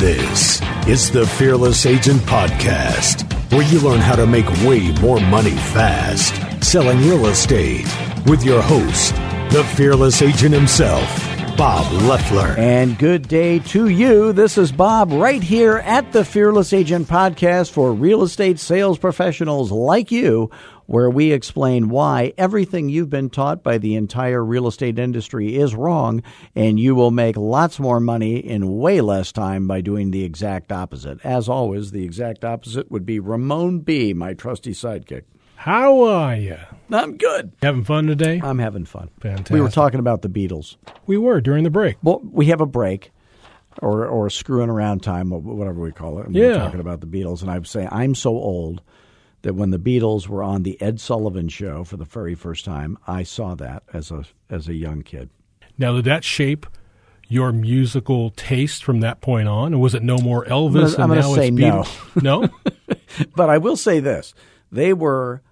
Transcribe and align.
This 0.00 0.62
is 0.88 1.10
the 1.10 1.26
Fearless 1.26 1.84
Agent 1.84 2.22
Podcast, 2.22 3.30
where 3.52 3.70
you 3.70 3.80
learn 3.80 4.00
how 4.00 4.16
to 4.16 4.26
make 4.26 4.48
way 4.64 4.92
more 5.02 5.20
money 5.20 5.50
fast 5.50 6.32
selling 6.64 6.96
real 7.00 7.26
estate 7.26 7.86
with 8.24 8.42
your 8.42 8.62
host, 8.62 9.14
the 9.52 9.62
Fearless 9.76 10.22
Agent 10.22 10.54
himself, 10.54 11.06
Bob 11.60 11.92
Loeffler. 12.04 12.54
And 12.56 12.96
good 12.96 13.28
day 13.28 13.58
to 13.58 13.88
you. 13.88 14.32
This 14.32 14.56
is 14.56 14.72
Bob 14.72 15.12
right 15.12 15.42
here 15.42 15.76
at 15.84 16.10
the 16.10 16.24
Fearless 16.24 16.72
Agent 16.72 17.06
Podcast 17.06 17.70
for 17.70 17.92
real 17.92 18.22
estate 18.22 18.58
sales 18.58 18.96
professionals 18.96 19.70
like 19.70 20.10
you 20.10 20.50
where 20.86 21.10
we 21.10 21.32
explain 21.32 21.90
why 21.90 22.32
everything 22.38 22.88
you've 22.88 23.10
been 23.10 23.28
taught 23.28 23.62
by 23.62 23.76
the 23.76 23.94
entire 23.94 24.42
real 24.42 24.68
estate 24.68 24.98
industry 24.98 25.54
is 25.54 25.74
wrong, 25.74 26.22
and 26.54 26.80
you 26.80 26.94
will 26.94 27.10
make 27.10 27.36
lots 27.36 27.78
more 27.78 28.00
money 28.00 28.38
in 28.38 28.78
way 28.78 29.02
less 29.02 29.30
time 29.30 29.66
by 29.68 29.82
doing 29.82 30.12
the 30.12 30.24
exact 30.24 30.72
opposite. 30.72 31.18
As 31.22 31.46
always, 31.46 31.90
the 31.90 32.04
exact 32.04 32.42
opposite 32.42 32.90
would 32.90 33.04
be 33.04 33.20
Ramon 33.20 33.80
B., 33.80 34.14
my 34.14 34.32
trusty 34.32 34.72
sidekick. 34.72 35.24
How 35.60 36.00
are 36.04 36.36
you? 36.36 36.56
I'm 36.90 37.18
good. 37.18 37.52
Having 37.62 37.84
fun 37.84 38.06
today? 38.06 38.40
I'm 38.42 38.58
having 38.58 38.86
fun. 38.86 39.10
Fantastic. 39.20 39.52
We 39.52 39.60
were 39.60 39.68
talking 39.68 40.00
about 40.00 40.22
the 40.22 40.30
Beatles. 40.30 40.76
We 41.04 41.18
were 41.18 41.42
during 41.42 41.64
the 41.64 41.70
break. 41.70 41.98
Well, 42.02 42.22
we 42.24 42.46
have 42.46 42.62
a 42.62 42.66
break. 42.66 43.10
Or, 43.82 44.06
or 44.06 44.30
screwing 44.30 44.70
around 44.70 45.02
time, 45.02 45.28
whatever 45.30 45.80
we 45.82 45.92
call 45.92 46.18
it. 46.18 46.26
And 46.26 46.34
We 46.34 46.40
Yeah. 46.40 46.48
were 46.48 46.54
talking 46.54 46.80
about 46.80 47.02
the 47.02 47.06
Beatles, 47.06 47.42
and 47.42 47.50
I 47.50 47.58
was 47.58 47.68
saying 47.68 47.88
I'm 47.92 48.14
so 48.14 48.30
old 48.30 48.80
that 49.42 49.54
when 49.54 49.68
the 49.70 49.78
Beatles 49.78 50.28
were 50.28 50.42
on 50.42 50.62
the 50.62 50.80
Ed 50.80 50.98
Sullivan 50.98 51.48
Show 51.50 51.84
for 51.84 51.98
the 51.98 52.04
very 52.06 52.34
first 52.34 52.64
time, 52.64 52.96
I 53.06 53.22
saw 53.22 53.54
that 53.56 53.82
as 53.92 54.10
a 54.10 54.24
as 54.48 54.66
a 54.66 54.74
young 54.74 55.02
kid. 55.02 55.28
Now, 55.76 55.94
did 55.94 56.06
that 56.06 56.24
shape 56.24 56.66
your 57.28 57.52
musical 57.52 58.30
taste 58.30 58.82
from 58.82 59.00
that 59.00 59.20
point 59.20 59.46
on? 59.48 59.74
Or 59.74 59.78
was 59.78 59.94
it 59.94 60.02
no 60.02 60.16
more 60.16 60.44
Elvis 60.46 60.98
I'm 60.98 61.08
gonna 61.10 61.22
say 61.22 61.48
it's 61.48 61.56
no. 61.56 61.84
No? 62.42 62.48
But 63.36 63.50
I 63.50 63.58
will 63.58 63.76
say 63.76 64.00
this: 64.00 64.32
they 64.72 64.92
were 64.94 65.42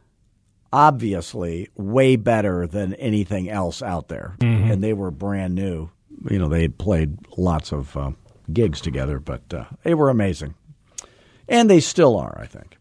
obviously 0.72 1.68
way 1.76 2.16
better 2.16 2.66
than 2.66 2.94
anything 2.94 3.48
else 3.48 3.82
out 3.82 4.08
there, 4.08 4.36
and 4.40 4.82
they 4.82 4.92
were 4.92 5.10
brand 5.10 5.54
new. 5.54 5.90
You 6.30 6.38
know, 6.38 6.48
they 6.48 6.62
had 6.62 6.78
played 6.78 7.16
lots 7.36 7.72
of 7.72 7.96
uh, 7.96 8.10
gigs 8.52 8.80
together, 8.80 9.18
but 9.20 9.42
uh, 9.54 9.64
they 9.84 9.94
were 9.94 10.10
amazing, 10.10 10.54
and 11.48 11.70
they 11.70 11.80
still 11.80 12.16
are. 12.16 12.38
I 12.40 12.46
think. 12.46 12.76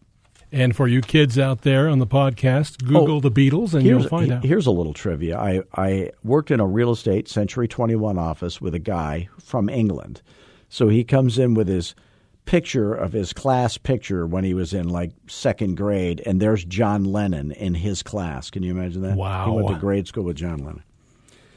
and 0.52 0.76
for 0.76 0.88
you 0.88 1.02
kids 1.02 1.38
out 1.38 1.62
there 1.62 1.88
on 1.90 2.00
the 2.00 2.08
podcast, 2.08 2.84
Google 2.86 3.18
Oh, 3.18 3.20
the 3.20 3.32
Beatles 3.32 3.74
and 3.74 3.86
you'll 3.86 4.08
find 4.08 4.32
out. 4.32 4.44
Here's 4.44 4.66
a 4.66 4.72
little 4.72 4.94
trivia. 4.94 5.38
I, 5.38 5.62
I 5.76 6.12
worked 6.24 6.52
in 6.52 6.60
a 6.60 6.66
real 6.68 6.92
estate 6.92 7.28
Century 7.28 7.68
21 7.68 8.18
office 8.18 8.60
with 8.62 8.74
a 8.74 8.80
guy 8.80 9.28
from 9.40 9.70
England. 9.70 10.22
So 10.70 10.88
he 10.90 11.04
comes 11.04 11.38
in 11.38 11.54
with 11.54 11.68
his 11.68 11.96
picture 12.48 12.96
of 12.96 13.14
his 13.14 13.32
class 13.34 13.78
picture 13.78 14.26
when 14.26 14.44
he 14.44 14.56
was 14.56 14.74
in 14.74 14.90
like 14.90 15.12
second 15.28 15.78
grade, 15.78 16.24
and 16.26 16.42
there's 16.42 16.66
John 16.66 17.04
Lennon 17.04 17.52
in 17.52 17.76
his 17.76 18.02
class. 18.02 18.50
Can 18.50 18.64
you 18.64 18.72
imagine 18.72 19.04
that? 19.04 19.16
Wow. 19.16 19.46
He 19.46 19.52
went 19.52 19.68
to 19.68 19.76
grade 19.80 20.08
school 20.08 20.24
with 20.24 20.38
John 20.38 20.58
Lennon. 20.60 20.84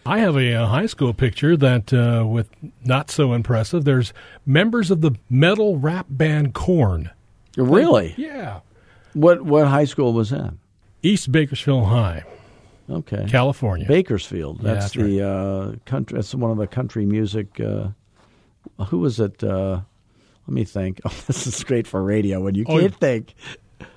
I 0.04 0.19
have 0.19 0.37
a, 0.37 0.54
uh 0.54 0.66
high 0.66 0.87
school 0.87 1.14
picture 1.14 1.56
that, 1.56 1.92
uh, 1.92 2.26
with 2.26 2.48
not 2.84 3.10
so 3.10 3.32
impressive, 3.32 3.84
there's 3.84 4.12
members 4.44 4.91
of 4.91 5.00
the 5.00 5.12
metal 5.31 5.78
rap 5.78 6.06
band 6.10 6.53
Korn. 6.54 7.10
Really? 7.56 8.14
Yeah. 8.16 8.60
What 9.14 9.43
what 9.44 9.66
high 9.66 9.84
school 9.84 10.12
was 10.12 10.31
that? 10.31 10.54
East 11.03 11.32
Bakersfield 11.32 11.87
High, 11.87 12.25
Okay. 12.91 13.26
California. 13.28 13.87
Bakersfield. 13.87 14.59
Yeah, 14.62 14.75
That's 14.75 14.93
that's 14.93 15.06
the 15.06 15.26
uh, 15.26 15.72
country. 15.84 16.16
That's 16.16 16.34
one 16.34 16.50
of 16.50 16.59
the 16.59 16.66
country 16.66 17.04
music. 17.06 17.60
Uh, 17.60 17.88
who 18.87 18.98
was 18.98 19.20
it? 19.20 19.43
Uh, 19.44 19.81
let 20.46 20.54
me 20.54 20.64
think. 20.64 21.00
Oh, 21.04 21.14
this 21.26 21.46
is 21.46 21.62
great 21.64 21.86
for 21.86 22.02
radio 22.02 22.40
when 22.40 22.54
you 22.54 22.64
Oh, 22.68 22.78
can't 22.78 22.94
think. 22.96 23.34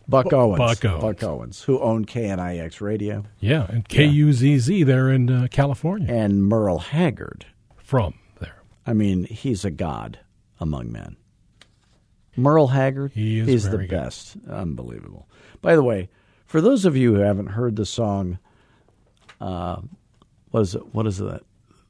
Buck 0.08 0.32
Owens. 0.34 0.58
Buck 0.58 0.84
Owens. 0.86 1.02
Buck 1.02 1.24
Owens, 1.24 1.62
who 1.64 1.80
owned 1.80 2.08
KNIX 2.08 2.82
Radio, 2.82 3.24
yeah, 3.40 3.66
and 3.70 3.88
KUZZ 3.88 4.86
there 4.86 5.10
in 5.10 5.30
uh, 5.30 5.48
California. 5.50 6.14
and 6.14 6.44
Merle 6.46 6.80
Haggard. 6.80 7.46
From 7.78 8.14
there. 8.40 8.62
I 8.86 8.94
mean, 8.94 9.24
he's 9.26 9.64
a 9.66 9.72
god 9.72 10.20
among 10.60 10.92
men. 10.92 11.16
Merle 12.36 12.68
Haggard, 12.68 13.12
He 13.14 13.40
is 13.40 13.70
the 13.70 13.78
good. 13.78 13.90
best. 13.90 14.36
Unbelievable. 14.50 15.30
By 15.62 15.76
the 15.76 15.84
way, 15.84 16.10
for 16.46 16.62
those 16.62 16.84
of 16.86 16.98
you 16.98 17.14
who 17.16 17.22
haven't 17.22 17.48
heard 17.48 17.76
the 17.76 17.86
song, 17.86 18.40
uh, 19.40 19.82
what 20.52 20.62
is 20.62 20.76
it? 20.76 20.94
What 20.94 21.08
is 21.08 21.18
that? 21.20 21.42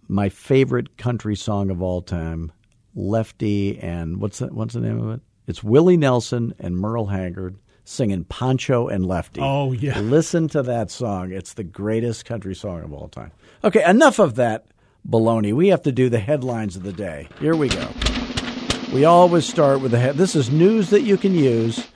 My 0.07 0.29
favorite 0.29 0.97
country 0.97 1.35
song 1.35 1.69
of 1.69 1.81
all 1.81 2.01
time, 2.01 2.51
Lefty, 2.95 3.79
and 3.79 4.19
what's 4.21 4.39
that? 4.39 4.53
What's 4.53 4.73
the 4.73 4.81
name 4.81 5.01
of 5.01 5.15
it? 5.15 5.21
It's 5.47 5.63
Willie 5.63 5.97
Nelson 5.97 6.53
and 6.59 6.77
Merle 6.77 7.07
Haggard 7.07 7.57
singing 7.85 8.23
Pancho 8.23 8.87
and 8.87 9.05
Lefty. 9.05 9.41
Oh, 9.41 9.71
yeah. 9.73 9.99
Listen 9.99 10.47
to 10.49 10.63
that 10.63 10.89
song. 10.89 11.31
It's 11.31 11.53
the 11.53 11.63
greatest 11.63 12.25
country 12.25 12.55
song 12.55 12.83
of 12.83 12.93
all 12.93 13.09
time. 13.09 13.31
Okay, 13.63 13.83
enough 13.83 14.19
of 14.19 14.35
that 14.35 14.67
baloney. 15.07 15.53
We 15.53 15.67
have 15.67 15.81
to 15.83 15.91
do 15.91 16.09
the 16.09 16.19
headlines 16.19 16.75
of 16.75 16.83
the 16.83 16.93
day. 16.93 17.27
Here 17.39 17.55
we 17.55 17.69
go. 17.69 17.87
We 18.93 19.05
always 19.05 19.45
start 19.45 19.81
with 19.81 19.91
the 19.91 19.99
head. 19.99 20.15
This 20.15 20.35
is 20.35 20.49
news 20.49 20.91
that 20.91 21.01
you 21.01 21.17
can 21.17 21.33
use, 21.33 21.87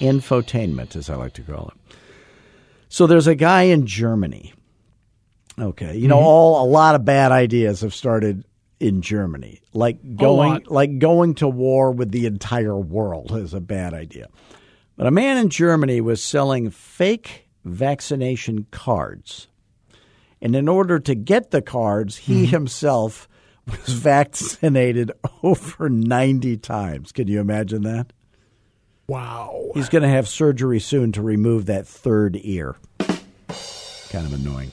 infotainment, 0.00 0.96
as 0.96 1.08
I 1.08 1.14
like 1.14 1.34
to 1.34 1.42
call 1.42 1.72
it. 1.74 1.96
So 2.88 3.06
there's 3.06 3.26
a 3.26 3.34
guy 3.34 3.62
in 3.62 3.86
Germany. 3.86 4.52
Okay, 5.58 5.96
you 5.96 6.08
know, 6.08 6.16
mm-hmm. 6.16 6.26
all 6.26 6.66
a 6.66 6.68
lot 6.68 6.94
of 6.94 7.04
bad 7.04 7.30
ideas 7.30 7.82
have 7.82 7.94
started 7.94 8.44
in 8.82 9.00
Germany, 9.00 9.60
like 9.72 10.16
going 10.16 10.64
like 10.66 10.98
going 10.98 11.36
to 11.36 11.46
war 11.46 11.92
with 11.92 12.10
the 12.10 12.26
entire 12.26 12.76
world 12.76 13.30
is 13.30 13.54
a 13.54 13.60
bad 13.60 13.94
idea. 13.94 14.28
But 14.96 15.06
a 15.06 15.12
man 15.12 15.36
in 15.36 15.50
Germany 15.50 16.00
was 16.00 16.20
selling 16.20 16.68
fake 16.70 17.48
vaccination 17.64 18.66
cards. 18.72 19.46
And 20.40 20.56
in 20.56 20.68
order 20.68 20.98
to 20.98 21.14
get 21.14 21.52
the 21.52 21.62
cards, 21.62 22.16
he 22.16 22.42
mm-hmm. 22.42 22.50
himself 22.50 23.28
was 23.66 23.94
vaccinated 23.94 25.12
over 25.44 25.88
90 25.88 26.56
times. 26.56 27.12
Can 27.12 27.28
you 27.28 27.40
imagine 27.40 27.82
that? 27.82 28.12
Wow. 29.06 29.70
He's 29.74 29.88
going 29.88 30.02
to 30.02 30.08
have 30.08 30.26
surgery 30.26 30.80
soon 30.80 31.12
to 31.12 31.22
remove 31.22 31.66
that 31.66 31.86
third 31.86 32.36
ear. 32.42 32.74
Kind 32.98 34.26
of 34.26 34.34
annoying. 34.34 34.72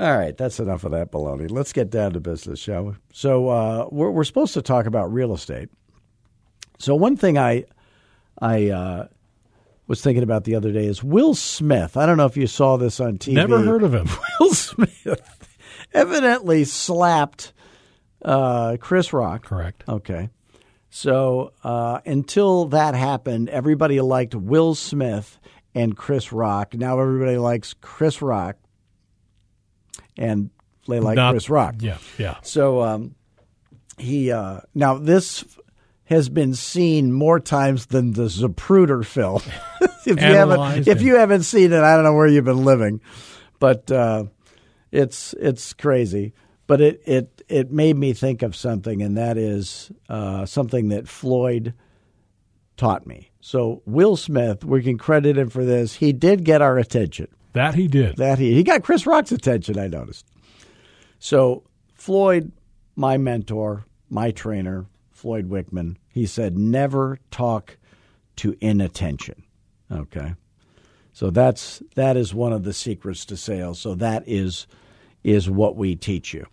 All 0.00 0.16
right, 0.16 0.34
that's 0.34 0.58
enough 0.58 0.84
of 0.84 0.92
that 0.92 1.12
baloney. 1.12 1.50
Let's 1.50 1.74
get 1.74 1.90
down 1.90 2.14
to 2.14 2.20
business, 2.20 2.58
shall 2.58 2.84
we? 2.84 2.94
So 3.12 3.48
uh, 3.48 3.88
we're, 3.90 4.10
we're 4.10 4.24
supposed 4.24 4.54
to 4.54 4.62
talk 4.62 4.86
about 4.86 5.12
real 5.12 5.34
estate. 5.34 5.68
So 6.78 6.94
one 6.94 7.18
thing 7.18 7.36
I 7.36 7.66
I 8.40 8.70
uh, 8.70 9.08
was 9.86 10.00
thinking 10.00 10.22
about 10.22 10.44
the 10.44 10.54
other 10.54 10.72
day 10.72 10.86
is 10.86 11.04
Will 11.04 11.34
Smith. 11.34 11.98
I 11.98 12.06
don't 12.06 12.16
know 12.16 12.24
if 12.24 12.38
you 12.38 12.46
saw 12.46 12.78
this 12.78 12.98
on 12.98 13.18
TV. 13.18 13.34
Never 13.34 13.62
heard 13.62 13.82
of 13.82 13.92
him. 13.92 14.08
Will 14.40 14.54
Smith 14.54 15.46
evidently 15.92 16.64
slapped 16.64 17.52
uh, 18.24 18.78
Chris 18.80 19.12
Rock. 19.12 19.44
Correct. 19.44 19.84
Okay. 19.86 20.30
So 20.88 21.52
uh, 21.62 22.00
until 22.06 22.66
that 22.66 22.94
happened, 22.94 23.50
everybody 23.50 24.00
liked 24.00 24.34
Will 24.34 24.74
Smith 24.74 25.38
and 25.74 25.96
Chris 25.96 26.32
Rock. 26.32 26.74
Now 26.74 26.98
everybody 26.98 27.36
likes 27.36 27.74
Chris 27.74 28.22
Rock, 28.22 28.56
and 30.20 30.50
they 30.86 31.00
like 31.00 31.16
Not- 31.16 31.32
Chris 31.32 31.50
Rock. 31.50 31.76
Yeah, 31.80 31.98
yeah. 32.18 32.36
So 32.42 32.82
um, 32.82 33.14
he 33.98 34.30
uh, 34.30 34.60
now 34.74 34.98
this 34.98 35.44
has 36.04 36.28
been 36.28 36.54
seen 36.54 37.12
more 37.12 37.40
times 37.40 37.86
than 37.86 38.12
the 38.12 38.24
Zapruder 38.24 39.04
film. 39.04 39.42
if 40.06 40.20
you 40.20 40.34
haven't, 40.34 40.86
if 40.86 41.02
you 41.02 41.16
haven't 41.16 41.44
seen 41.44 41.72
it, 41.72 41.80
I 41.80 41.94
don't 41.94 42.04
know 42.04 42.14
where 42.14 42.26
you've 42.26 42.44
been 42.44 42.64
living, 42.64 43.00
but 43.58 43.90
uh, 43.90 44.24
it's 44.92 45.34
it's 45.34 45.72
crazy. 45.72 46.34
But 46.66 46.80
it 46.80 47.02
it 47.04 47.42
it 47.48 47.72
made 47.72 47.96
me 47.96 48.12
think 48.12 48.42
of 48.42 48.54
something, 48.54 49.02
and 49.02 49.16
that 49.16 49.36
is 49.36 49.90
uh, 50.08 50.46
something 50.46 50.90
that 50.90 51.08
Floyd 51.08 51.74
taught 52.76 53.06
me. 53.06 53.30
So 53.40 53.82
Will 53.86 54.16
Smith, 54.16 54.64
we 54.64 54.82
can 54.82 54.98
credit 54.98 55.36
him 55.36 55.48
for 55.48 55.64
this. 55.64 55.96
He 55.96 56.12
did 56.12 56.44
get 56.44 56.62
our 56.62 56.78
attention. 56.78 57.28
That 57.52 57.74
he 57.74 57.88
did. 57.88 58.16
That 58.16 58.38
he 58.38 58.54
he 58.54 58.62
got 58.62 58.82
Chris 58.82 59.06
Rock's 59.06 59.32
attention. 59.32 59.78
I 59.78 59.88
noticed. 59.88 60.26
So 61.18 61.64
Floyd 61.94 62.52
my 63.00 63.16
mentor, 63.16 63.86
my 64.10 64.30
trainer, 64.30 64.86
Floyd 65.10 65.48
Wickman, 65.48 65.96
he 66.08 66.26
said, 66.26 66.56
never 66.56 67.18
talk 67.30 67.78
to 68.36 68.54
inattention. 68.60 69.42
Okay. 69.90 70.34
So 71.12 71.30
that's 71.30 71.82
that 71.94 72.16
is 72.16 72.34
one 72.34 72.52
of 72.52 72.64
the 72.64 72.72
secrets 72.72 73.24
to 73.26 73.36
sales. 73.36 73.80
So 73.80 73.94
that 73.96 74.24
is 74.26 74.66
is 75.24 75.50
what 75.50 75.76
we 75.76 75.96
teach 75.96 76.32
you. 76.32 76.46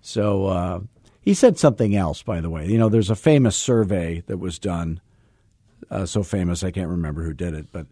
So 0.00 0.46
uh, 0.46 0.80
he 1.20 1.32
said 1.34 1.58
something 1.58 1.94
else, 1.94 2.22
by 2.22 2.40
the 2.40 2.50
way. 2.50 2.66
You 2.66 2.78
know, 2.78 2.88
there's 2.88 3.10
a 3.10 3.16
famous 3.16 3.56
survey 3.56 4.22
that 4.26 4.38
was 4.38 4.58
done. 4.58 5.00
Uh, 5.90 6.06
so 6.06 6.22
famous, 6.22 6.64
I 6.64 6.70
can't 6.70 6.88
remember 6.88 7.24
who 7.24 7.34
did 7.34 7.54
it, 7.54 7.68
but 7.72 7.86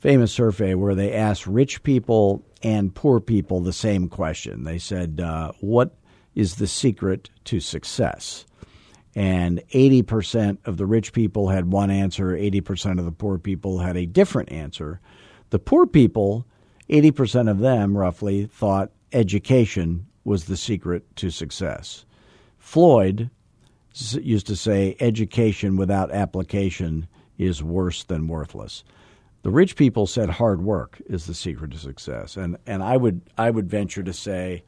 famous 0.00 0.32
survey 0.32 0.74
where 0.74 0.94
they 0.94 1.12
asked 1.12 1.46
rich 1.46 1.82
people 1.82 2.42
and 2.62 2.94
poor 2.94 3.20
people 3.20 3.60
the 3.60 3.72
same 3.72 4.08
question. 4.08 4.64
They 4.64 4.78
said, 4.78 5.20
uh, 5.20 5.52
"What 5.60 5.94
is 6.34 6.56
the 6.56 6.66
secret 6.66 7.30
to 7.44 7.60
success?" 7.60 8.46
And 9.14 9.62
80% 9.72 10.58
of 10.64 10.76
the 10.76 10.86
rich 10.86 11.12
people 11.12 11.48
had 11.48 11.72
one 11.72 11.90
answer, 11.90 12.36
80% 12.36 12.98
of 12.98 13.04
the 13.04 13.12
poor 13.12 13.38
people 13.38 13.78
had 13.78 13.96
a 13.96 14.06
different 14.06 14.52
answer. 14.52 15.00
The 15.50 15.58
poor 15.58 15.86
people, 15.86 16.46
80% 16.88 17.50
of 17.50 17.58
them 17.58 17.96
roughly, 17.96 18.46
thought 18.46 18.92
education 19.12 20.06
was 20.24 20.44
the 20.44 20.56
secret 20.56 21.04
to 21.16 21.30
success. 21.30 22.04
Floyd 22.58 23.30
used 24.20 24.46
to 24.46 24.54
say, 24.54 24.96
education 25.00 25.76
without 25.76 26.12
application 26.12 27.08
is 27.36 27.62
worse 27.62 28.04
than 28.04 28.28
worthless. 28.28 28.84
The 29.42 29.50
rich 29.50 29.76
people 29.76 30.06
said 30.06 30.28
hard 30.30 30.62
work 30.62 31.00
is 31.06 31.26
the 31.26 31.34
secret 31.34 31.70
to 31.72 31.78
success. 31.78 32.36
And, 32.36 32.58
and 32.66 32.82
I, 32.82 32.96
would, 32.96 33.22
I 33.38 33.50
would 33.50 33.70
venture 33.70 34.02
to 34.02 34.12
say 34.12 34.64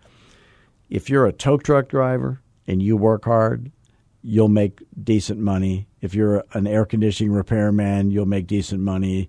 if 0.89 1.11
you're 1.11 1.27
a 1.27 1.33
tow 1.33 1.59
truck 1.59 1.89
driver 1.89 2.41
and 2.67 2.83
you 2.83 2.97
work 2.97 3.25
hard, 3.25 3.71
you'll 4.23 4.49
make 4.49 4.83
decent 5.03 5.41
money. 5.41 5.89
If 6.01 6.15
you're 6.15 6.45
an 6.53 6.67
air 6.67 6.85
conditioning 6.85 7.33
repairman, 7.33 8.11
you'll 8.11 8.27
make 8.27 8.47
decent 8.47 8.81
money. 8.81 9.29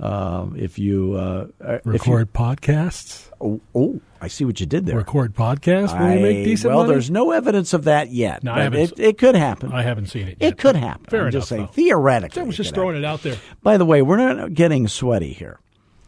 Uh, 0.00 0.48
if 0.56 0.76
you 0.76 1.14
uh, 1.14 1.46
record 1.84 1.94
if 1.94 2.06
you, 2.06 2.26
podcasts, 2.26 3.30
oh, 3.40 3.60
oh, 3.76 4.00
I 4.20 4.26
see 4.26 4.44
what 4.44 4.58
you 4.58 4.66
did 4.66 4.86
there. 4.86 4.96
Record 4.96 5.34
podcasts 5.34 5.92
where 5.92 6.10
I, 6.10 6.16
you 6.16 6.20
make 6.20 6.44
decent 6.44 6.70
well, 6.70 6.82
money. 6.82 6.94
there's 6.94 7.10
no 7.10 7.30
evidence 7.30 7.72
of 7.72 7.84
that 7.84 8.10
yet. 8.10 8.42
No, 8.42 8.52
I 8.52 8.62
haven't, 8.62 8.80
it, 8.80 8.98
it, 8.98 9.18
could 9.18 9.36
happen. 9.36 9.72
I 9.72 9.82
haven't 9.82 10.06
seen 10.06 10.26
it. 10.26 10.38
Yet, 10.40 10.54
it 10.54 10.58
could 10.58 10.74
happen. 10.74 11.06
Fair 11.06 11.20
I'm 11.20 11.28
enough. 11.28 11.32
just 11.34 11.48
saying 11.48 11.66
though. 11.66 11.72
theoretically. 11.72 12.42
I 12.42 12.44
was 12.44 12.56
just 12.56 12.70
it 12.70 12.74
throwing 12.74 12.96
happen. 12.96 13.04
it 13.04 13.06
out 13.06 13.22
there. 13.22 13.36
By 13.62 13.76
the 13.76 13.84
way, 13.84 14.02
we're 14.02 14.16
not 14.16 14.52
getting 14.52 14.88
sweaty 14.88 15.32
here. 15.32 15.60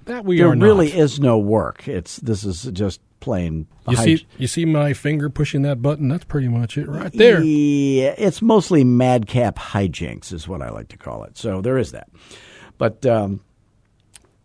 That 0.07 0.25
we 0.25 0.39
there 0.39 0.49
are 0.49 0.57
really 0.57 0.93
is 0.93 1.21
no 1.21 1.39
work. 1.39 1.87
It's 1.87 2.17
this 2.17 2.45
is 2.45 2.65
just 2.65 3.01
plain. 3.21 3.67
You 3.89 3.97
see, 3.97 4.27
you 4.39 4.47
see 4.47 4.65
my 4.65 4.95
finger 4.95 5.31
pushing 5.31 5.63
that 5.63 5.83
button. 5.83 6.09
That's 6.09 6.25
pretty 6.25 6.49
much 6.49 6.77
it, 6.77 6.89
right 6.89 7.13
there. 7.13 7.43
Yeah, 7.43 8.15
it's 8.19 8.43
mostly 8.43 8.85
madcap 8.85 9.57
hijinks, 9.57 10.33
is 10.33 10.49
what 10.49 10.63
I 10.63 10.71
like 10.71 10.89
to 10.89 10.97
call 10.97 11.25
it. 11.25 11.39
So 11.39 11.61
there 11.61 11.79
is 11.79 11.93
that. 11.93 12.09
But 12.79 13.05
um, 13.07 13.41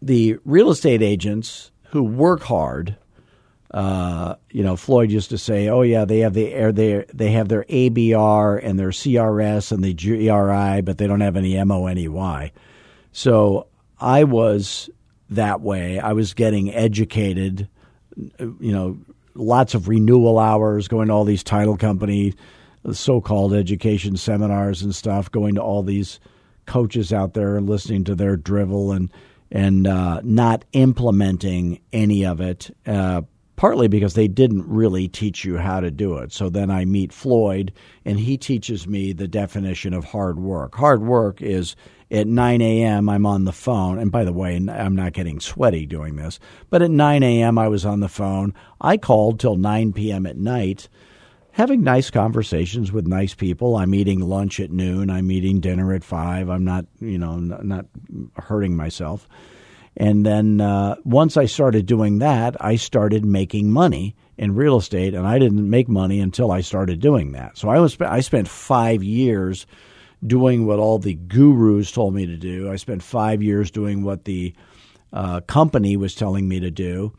the 0.02 0.38
real 0.46 0.70
estate 0.70 1.02
agents 1.02 1.72
who 1.90 2.04
work 2.04 2.42
hard, 2.44 2.96
uh, 3.72 4.36
you 4.50 4.64
know, 4.64 4.76
Floyd 4.76 5.12
used 5.12 5.30
to 5.30 5.38
say, 5.38 5.70
"Oh 5.70 5.82
yeah, 5.82 6.06
they 6.06 6.20
have 6.20 6.34
the 6.34 6.72
they 6.72 7.06
they 7.14 7.32
have 7.32 7.48
their 7.48 7.64
ABR 7.70 8.58
and 8.62 8.78
their 8.78 8.90
CRS 8.90 9.72
and 9.72 9.84
the 9.84 9.94
GRI, 9.94 10.82
but 10.82 10.98
they 10.98 11.08
don't 11.08 11.22
have 11.22 11.38
any 11.38 11.56
MONEY." 11.56 12.52
So 13.14 13.68
I 14.00 14.24
was 14.26 14.90
that 15.30 15.62
way. 15.62 16.00
I 16.00 16.14
was 16.14 16.34
getting 16.34 16.74
educated, 16.74 17.70
you 18.18 18.72
know, 18.72 18.98
lots 19.36 19.74
of 19.74 19.88
renewal 19.88 20.38
hours, 20.38 20.88
going 20.88 21.08
to 21.08 21.14
all 21.14 21.24
these 21.24 21.44
title 21.44 21.78
company 21.78 22.34
so-called 22.92 23.54
education 23.54 24.18
seminars 24.18 24.82
and 24.82 24.94
stuff, 24.94 25.32
going 25.32 25.56
to 25.56 25.62
all 25.62 25.84
these 25.84 26.20
coaches 26.66 27.14
out 27.14 27.34
there 27.34 27.56
and 27.56 27.70
listening 27.70 28.04
to 28.04 28.16
their 28.16 28.36
drivel 28.36 28.92
and 28.92 29.12
and 29.52 29.88
uh, 29.88 30.22
not 30.24 30.66
implementing 30.74 31.80
any 31.92 32.26
of 32.26 32.42
it. 32.42 32.76
Uh, 32.86 33.22
partly 33.62 33.88
because 33.88 34.16
they 34.16 34.28
didn't 34.28 34.68
really 34.68 35.08
teach 35.08 35.46
you 35.46 35.56
how 35.56 35.80
to 35.80 35.92
do 35.92 36.18
it. 36.18 36.32
So 36.32 36.50
then 36.50 36.72
I 36.72 36.84
meet 36.84 37.14
Floyd, 37.14 37.72
and 38.04 38.20
he 38.20 38.36
teaches 38.36 38.88
me 38.88 39.14
the 39.14 39.28
definition 39.28 39.94
of 39.94 40.04
hard 40.04 40.40
work. 40.40 40.74
Hard 40.74 41.04
work 41.04 41.44
is 41.44 41.76
at 42.10 42.26
9 42.26 42.62
a.m., 42.62 43.08
I'm 43.08 43.26
on 43.28 43.46
the 43.46 43.52
phone. 43.52 44.00
And 44.00 44.12
by 44.12 44.24
the 44.24 44.34
way, 44.34 44.56
I'm 44.56 44.96
not 44.96 45.14
getting 45.14 45.40
sweaty 45.40 45.86
doing 45.86 46.16
this, 46.16 46.40
but 46.72 46.82
at 46.82 46.90
9 46.90 47.22
a.m., 47.22 47.60
I 47.60 47.68
was 47.68 47.86
on 47.86 48.00
the 48.00 48.10
phone. 48.10 48.56
I 48.82 48.98
called 48.98 49.40
till 49.40 49.58
9 49.58 49.94
p.m. 49.94 50.26
at 50.26 50.38
night. 50.38 50.90
Having 51.54 51.84
nice 51.84 52.10
conversations 52.10 52.92
with 52.92 53.08
nice 53.08 53.34
people. 53.34 53.76
I'm 53.76 53.94
eating 53.94 54.22
lunch 54.22 54.60
at 54.60 54.72
noon. 54.72 55.10
I'm 55.10 55.30
eating 55.32 55.60
dinner 55.60 55.94
at 55.94 56.04
five. 56.04 56.50
I'm 56.50 56.64
not, 56.64 56.86
you 57.00 57.18
know, 57.18 57.36
not 57.38 57.86
hurting 58.38 58.76
myself. 58.76 59.28
And 59.98 60.26
then 60.26 60.62
uh, 60.62 60.96
once 61.04 61.36
I 61.36 61.46
started 61.46 61.86
doing 61.86 62.20
that, 62.20 62.56
I 62.64 62.78
started 62.78 63.26
making 63.26 63.72
money 63.72 64.16
in 64.38 64.56
real 64.56 64.78
estate, 64.78 65.14
and 65.14 65.28
I 65.28 65.38
didn't 65.38 65.70
make 65.70 65.90
money 65.90 66.22
until 66.22 66.52
I 66.52 66.62
started 66.62 67.02
doing 67.02 67.34
that. 67.34 67.58
So 67.58 67.70
I 67.70 67.80
was 67.80 68.00
I 68.00 68.22
spent 68.22 68.48
five 68.48 69.04
years 69.04 69.68
doing 70.26 70.66
what 70.66 70.80
all 70.80 71.00
the 71.00 71.16
gurus 71.16 71.92
told 71.92 72.14
me 72.14 72.26
to 72.26 72.38
do. 72.38 72.72
I 72.72 72.78
spent 72.78 73.04
five 73.04 73.44
years 73.44 73.70
doing 73.70 74.04
what 74.04 74.24
the 74.24 74.54
uh, 75.12 75.42
company 75.42 75.98
was 75.98 76.16
telling 76.16 76.48
me 76.48 76.62
to 76.62 76.72
do. 76.72 77.14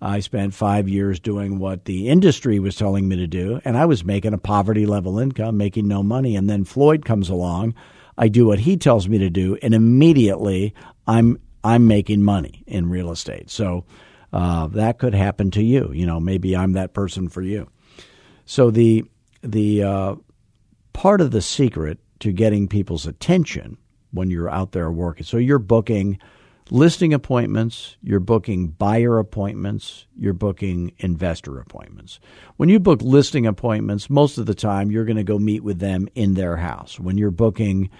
I 0.00 0.20
spent 0.20 0.54
five 0.54 0.88
years 0.88 1.18
doing 1.18 1.58
what 1.58 1.84
the 1.84 2.08
industry 2.08 2.60
was 2.60 2.76
telling 2.76 3.08
me 3.08 3.16
to 3.16 3.26
do, 3.26 3.60
and 3.64 3.76
I 3.76 3.84
was 3.86 4.04
making 4.04 4.32
a 4.32 4.38
poverty 4.38 4.86
level 4.86 5.18
income, 5.18 5.56
making 5.56 5.88
no 5.88 6.02
money. 6.02 6.36
And 6.36 6.48
then 6.48 6.64
Floyd 6.64 7.04
comes 7.04 7.28
along. 7.28 7.74
I 8.16 8.28
do 8.28 8.46
what 8.46 8.60
he 8.60 8.76
tells 8.76 9.08
me 9.08 9.18
to 9.18 9.30
do, 9.30 9.58
and 9.62 9.74
immediately 9.74 10.74
I'm 11.06 11.38
I'm 11.64 11.86
making 11.86 12.22
money 12.22 12.62
in 12.66 12.88
real 12.88 13.10
estate. 13.10 13.50
So 13.50 13.84
uh, 14.32 14.68
that 14.68 14.98
could 14.98 15.14
happen 15.14 15.50
to 15.52 15.62
you. 15.62 15.90
You 15.92 16.06
know, 16.06 16.20
maybe 16.20 16.56
I'm 16.56 16.72
that 16.72 16.94
person 16.94 17.28
for 17.28 17.42
you. 17.42 17.68
So 18.44 18.70
the 18.70 19.04
the 19.42 19.82
uh, 19.82 20.14
part 20.92 21.20
of 21.20 21.32
the 21.32 21.42
secret 21.42 21.98
to 22.20 22.32
getting 22.32 22.68
people's 22.68 23.06
attention 23.06 23.78
when 24.12 24.30
you're 24.30 24.50
out 24.50 24.72
there 24.72 24.90
working. 24.90 25.24
So 25.24 25.36
you're 25.36 25.58
booking 25.58 26.18
listing 26.70 27.12
appointments, 27.14 27.96
you're 28.02 28.20
booking 28.20 28.68
buyer 28.68 29.18
appointments, 29.18 30.06
you're 30.16 30.32
booking 30.32 30.92
investor 30.98 31.58
appointments. 31.58 32.20
When 32.56 32.68
you 32.68 32.78
book 32.78 33.00
listing 33.02 33.46
appointments, 33.46 34.10
most 34.10 34.38
of 34.38 34.46
the 34.46 34.54
time 34.54 34.90
you're 34.90 35.04
going 35.04 35.16
to 35.16 35.24
go 35.24 35.38
meet 35.38 35.62
with 35.62 35.78
them 35.78 36.08
in 36.14 36.34
their 36.34 36.56
house. 36.56 36.98
When 36.98 37.18
you're 37.18 37.30
booking 37.30 37.90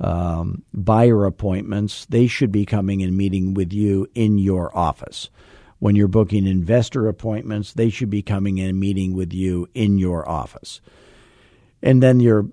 um, 0.00 0.62
buyer 0.72 1.24
appointments, 1.24 2.06
they 2.06 2.26
should 2.26 2.52
be 2.52 2.66
coming 2.66 3.02
and 3.02 3.16
meeting 3.16 3.54
with 3.54 3.72
you 3.72 4.08
in 4.14 4.38
your 4.38 4.76
office. 4.76 5.30
When 5.78 5.96
you're 5.96 6.08
booking 6.08 6.46
investor 6.46 7.08
appointments, 7.08 7.72
they 7.72 7.90
should 7.90 8.10
be 8.10 8.22
coming 8.22 8.60
and 8.60 8.78
meeting 8.78 9.14
with 9.14 9.32
you 9.32 9.68
in 9.74 9.98
your 9.98 10.28
office. 10.28 10.80
And 11.82 12.02
then 12.02 12.20
you're 12.20 12.46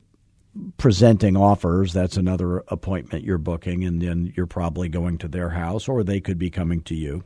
presenting 0.78 1.38
offers. 1.38 1.94
That's 1.94 2.18
another 2.18 2.60
appointment 2.68 3.24
you're 3.24 3.38
booking, 3.38 3.84
and 3.84 4.02
then 4.02 4.34
you're 4.36 4.48
probably 4.48 4.90
going 4.90 5.18
to 5.20 5.28
their 5.28 5.50
house, 5.50 5.88
or 5.88 6.04
they 6.04 6.20
could 6.20 6.38
be 6.38 6.50
coming 6.50 6.82
to 6.84 6.96
you 6.96 7.24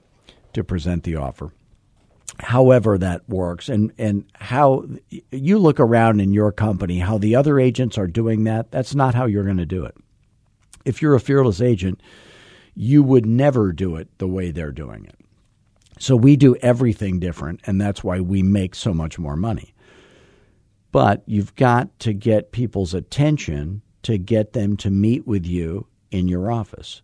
to 0.53 0.63
present 0.63 1.03
the 1.03 1.15
offer. 1.15 1.51
However, 2.39 2.98
that 2.98 3.27
works, 3.29 3.70
and, 3.70 3.94
and 3.98 4.25
how 4.36 4.86
you 5.32 5.58
look 5.58 5.79
around 5.79 6.20
in 6.20 6.34
your 6.34 6.51
company, 6.51 7.00
how 7.00 7.17
the 7.17 7.36
other 7.36 7.60
agents 7.60 7.98
are 7.98 8.08
doing 8.08 8.44
that, 8.44 8.72
that's 8.72 8.94
not 8.94 9.15
how 9.15 9.25
you're 9.25 9.44
going 9.44 9.58
to 9.58 9.65
do 9.65 9.86
it. 9.86 9.96
If 10.84 11.01
you're 11.01 11.15
a 11.15 11.20
fearless 11.20 11.62
agent, 11.62 12.01
you 12.75 13.03
would 13.03 13.25
never 13.25 13.72
do 13.72 13.96
it 13.96 14.10
the 14.17 14.27
way 14.27 14.51
they're 14.51 14.72
doing 14.72 15.05
it. 15.05 15.15
So 15.98 16.15
we 16.15 16.36
do 16.36 16.55
everything 16.58 17.20
different, 17.20 17.62
and 17.65 17.79
that's 17.79 18.03
why 18.03 18.20
we 18.20 18.44
make 18.44 18.75
so 18.75 18.94
much 18.94 19.17
more 19.17 19.38
money. 19.38 19.74
But 20.95 21.23
you've 21.25 21.53
got 21.55 21.99
to 21.99 22.13
get 22.13 22.53
people's 22.53 22.93
attention 22.93 23.81
to 24.03 24.17
get 24.17 24.53
them 24.53 24.77
to 24.77 24.89
meet 24.89 25.27
with 25.27 25.45
you 25.45 25.87
in 26.09 26.29
your 26.29 26.49
office. 26.49 27.01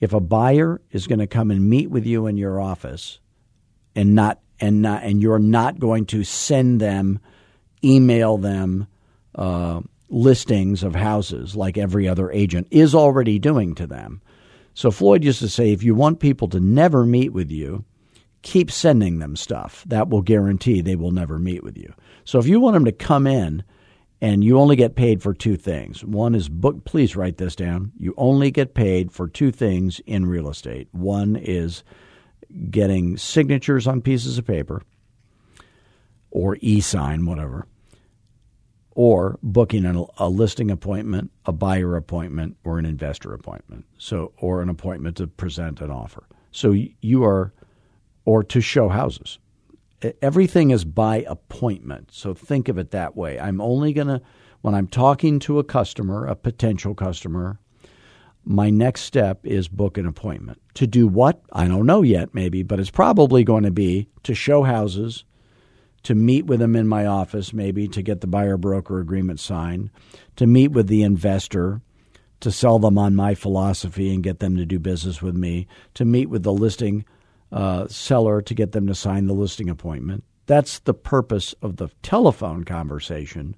If 0.00 0.12
a 0.12 0.18
buyer 0.18 0.80
is 0.90 1.06
going 1.06 1.20
to 1.20 1.28
come 1.28 1.52
and 1.52 1.70
meet 1.70 1.88
with 1.88 2.04
you 2.04 2.26
in 2.26 2.36
your 2.36 2.60
office 2.60 3.20
and 3.94 4.16
not 4.16 4.40
and 4.58 4.82
not 4.82 5.04
and 5.04 5.22
you're 5.22 5.38
not 5.38 5.78
going 5.78 6.06
to 6.06 6.24
send 6.24 6.80
them 6.80 7.20
email 7.84 8.38
them 8.38 8.88
uh, 9.36 9.82
listings 10.08 10.82
of 10.82 10.96
houses 10.96 11.54
like 11.54 11.78
every 11.78 12.08
other 12.08 12.32
agent 12.32 12.66
is 12.72 12.92
already 12.92 13.38
doing 13.38 13.72
to 13.76 13.86
them. 13.86 14.20
So 14.74 14.90
Floyd 14.90 15.22
used 15.22 15.38
to 15.38 15.48
say 15.48 15.70
if 15.70 15.84
you 15.84 15.94
want 15.94 16.18
people 16.18 16.48
to 16.48 16.58
never 16.58 17.06
meet 17.06 17.32
with 17.32 17.52
you, 17.52 17.84
keep 18.42 18.70
sending 18.70 19.18
them 19.18 19.36
stuff. 19.36 19.84
That 19.88 20.08
will 20.08 20.22
guarantee 20.22 20.80
they 20.80 20.96
will 20.96 21.10
never 21.12 21.38
meet 21.38 21.62
with 21.64 21.76
you. 21.76 21.92
So 22.24 22.38
if 22.38 22.46
you 22.46 22.60
want 22.60 22.74
them 22.74 22.84
to 22.86 22.92
come 22.92 23.26
in 23.26 23.64
and 24.20 24.42
you 24.42 24.58
only 24.58 24.76
get 24.76 24.96
paid 24.96 25.22
for 25.22 25.34
two 25.34 25.56
things. 25.56 26.04
One 26.04 26.34
is 26.34 26.48
book 26.48 26.84
please 26.84 27.16
write 27.16 27.36
this 27.38 27.54
down. 27.56 27.92
You 27.98 28.14
only 28.16 28.50
get 28.50 28.74
paid 28.74 29.12
for 29.12 29.28
two 29.28 29.52
things 29.52 30.00
in 30.06 30.26
real 30.26 30.48
estate. 30.48 30.88
One 30.92 31.36
is 31.36 31.84
getting 32.70 33.16
signatures 33.16 33.86
on 33.86 34.00
pieces 34.02 34.38
of 34.38 34.46
paper 34.46 34.82
or 36.30 36.58
e-sign 36.60 37.26
whatever. 37.26 37.66
or 38.98 39.38
booking 39.44 39.84
a, 39.84 40.04
a 40.18 40.28
listing 40.28 40.72
appointment, 40.72 41.30
a 41.46 41.52
buyer 41.52 41.94
appointment, 41.94 42.56
or 42.64 42.80
an 42.80 42.84
investor 42.84 43.32
appointment. 43.32 43.84
So, 43.96 44.32
or 44.38 44.60
an 44.60 44.68
appointment 44.68 45.16
to 45.18 45.28
present 45.28 45.80
an 45.80 45.90
offer. 45.92 46.24
So 46.50 46.72
you 47.00 47.22
are, 47.24 47.52
or 48.28 48.44
to 48.44 48.60
show 48.60 48.90
houses. 48.90 49.38
Everything 50.20 50.70
is 50.70 50.84
by 50.84 51.24
appointment. 51.26 52.10
So 52.12 52.34
think 52.34 52.68
of 52.68 52.76
it 52.76 52.90
that 52.90 53.16
way. 53.16 53.40
I'm 53.40 53.58
only 53.58 53.94
going 53.94 54.08
to, 54.08 54.20
when 54.60 54.74
I'm 54.74 54.86
talking 54.86 55.38
to 55.38 55.58
a 55.58 55.64
customer, 55.64 56.26
a 56.26 56.36
potential 56.36 56.94
customer, 56.94 57.58
my 58.44 58.68
next 58.68 59.00
step 59.04 59.46
is 59.46 59.66
book 59.66 59.96
an 59.96 60.04
appointment. 60.04 60.60
To 60.74 60.86
do 60.86 61.08
what? 61.08 61.40
I 61.54 61.68
don't 61.68 61.86
know 61.86 62.02
yet, 62.02 62.34
maybe, 62.34 62.62
but 62.62 62.78
it's 62.78 62.90
probably 62.90 63.44
going 63.44 63.64
to 63.64 63.70
be 63.70 64.10
to 64.24 64.34
show 64.34 64.62
houses, 64.62 65.24
to 66.02 66.14
meet 66.14 66.44
with 66.44 66.60
them 66.60 66.76
in 66.76 66.86
my 66.86 67.06
office, 67.06 67.54
maybe 67.54 67.88
to 67.88 68.02
get 68.02 68.20
the 68.20 68.26
buyer 68.26 68.58
broker 68.58 69.00
agreement 69.00 69.40
signed, 69.40 69.88
to 70.36 70.46
meet 70.46 70.72
with 70.72 70.88
the 70.88 71.02
investor, 71.02 71.80
to 72.40 72.52
sell 72.52 72.78
them 72.78 72.98
on 72.98 73.16
my 73.16 73.34
philosophy 73.34 74.12
and 74.12 74.22
get 74.22 74.38
them 74.38 74.58
to 74.58 74.66
do 74.66 74.78
business 74.78 75.22
with 75.22 75.34
me, 75.34 75.66
to 75.94 76.04
meet 76.04 76.26
with 76.26 76.42
the 76.42 76.52
listing 76.52 77.06
uh, 77.52 77.86
seller 77.88 78.42
to 78.42 78.54
get 78.54 78.72
them 78.72 78.86
to 78.86 78.94
sign 78.94 79.26
the 79.26 79.34
listing 79.34 79.68
appointment. 79.68 80.24
That's 80.46 80.78
the 80.80 80.94
purpose 80.94 81.54
of 81.62 81.76
the 81.76 81.88
telephone 82.02 82.64
conversation 82.64 83.56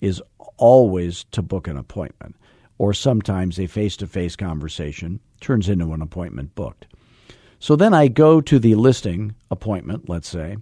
is 0.00 0.22
always 0.56 1.24
to 1.32 1.42
book 1.42 1.68
an 1.68 1.76
appointment 1.76 2.36
or 2.78 2.94
sometimes 2.94 3.58
a 3.58 3.66
face-to-face 3.66 4.36
conversation 4.36 5.20
turns 5.40 5.68
into 5.68 5.92
an 5.92 6.02
appointment 6.02 6.54
booked. 6.54 6.86
So 7.58 7.74
then 7.74 7.92
I 7.92 8.08
go 8.08 8.40
to 8.40 8.58
the 8.58 8.76
listing 8.76 9.34
appointment, 9.50 10.08
let's 10.08 10.28
say. 10.28 10.56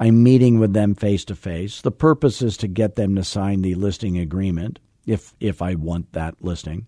I'm 0.00 0.22
meeting 0.22 0.58
with 0.58 0.72
them 0.72 0.94
face 0.94 1.24
to 1.26 1.36
face. 1.36 1.80
The 1.80 1.90
purpose 1.90 2.42
is 2.42 2.56
to 2.58 2.68
get 2.68 2.96
them 2.96 3.14
to 3.16 3.24
sign 3.24 3.62
the 3.62 3.74
listing 3.74 4.18
agreement 4.18 4.78
if 5.06 5.34
if 5.40 5.62
I 5.62 5.74
want 5.74 6.12
that 6.12 6.36
listing. 6.40 6.86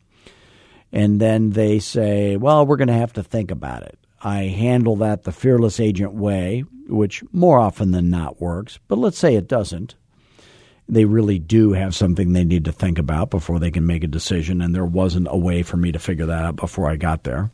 And 0.92 1.20
then 1.20 1.50
they 1.50 1.78
say, 1.78 2.36
"Well, 2.36 2.66
we're 2.66 2.76
going 2.76 2.88
to 2.88 2.94
have 2.94 3.12
to 3.14 3.22
think 3.22 3.50
about 3.50 3.82
it." 3.82 3.98
I 4.20 4.44
handle 4.44 4.96
that 4.96 5.22
the 5.22 5.32
fearless 5.32 5.80
agent 5.80 6.12
way, 6.12 6.64
which 6.88 7.22
more 7.32 7.58
often 7.58 7.92
than 7.92 8.10
not 8.10 8.40
works, 8.40 8.78
but 8.86 8.98
let's 8.98 9.18
say 9.18 9.34
it 9.34 9.48
doesn't. 9.48 9.94
They 10.88 11.04
really 11.04 11.38
do 11.38 11.72
have 11.72 11.94
something 11.94 12.32
they 12.32 12.44
need 12.44 12.64
to 12.66 12.72
think 12.72 12.98
about 12.98 13.30
before 13.30 13.58
they 13.58 13.70
can 13.70 13.86
make 13.86 14.04
a 14.04 14.08
decision, 14.08 14.60
and 14.60 14.74
there 14.74 14.84
wasn't 14.84 15.28
a 15.30 15.38
way 15.38 15.62
for 15.62 15.76
me 15.76 15.92
to 15.92 15.98
figure 15.98 16.26
that 16.26 16.44
out 16.44 16.56
before 16.56 16.90
I 16.90 16.96
got 16.96 17.24
there. 17.24 17.50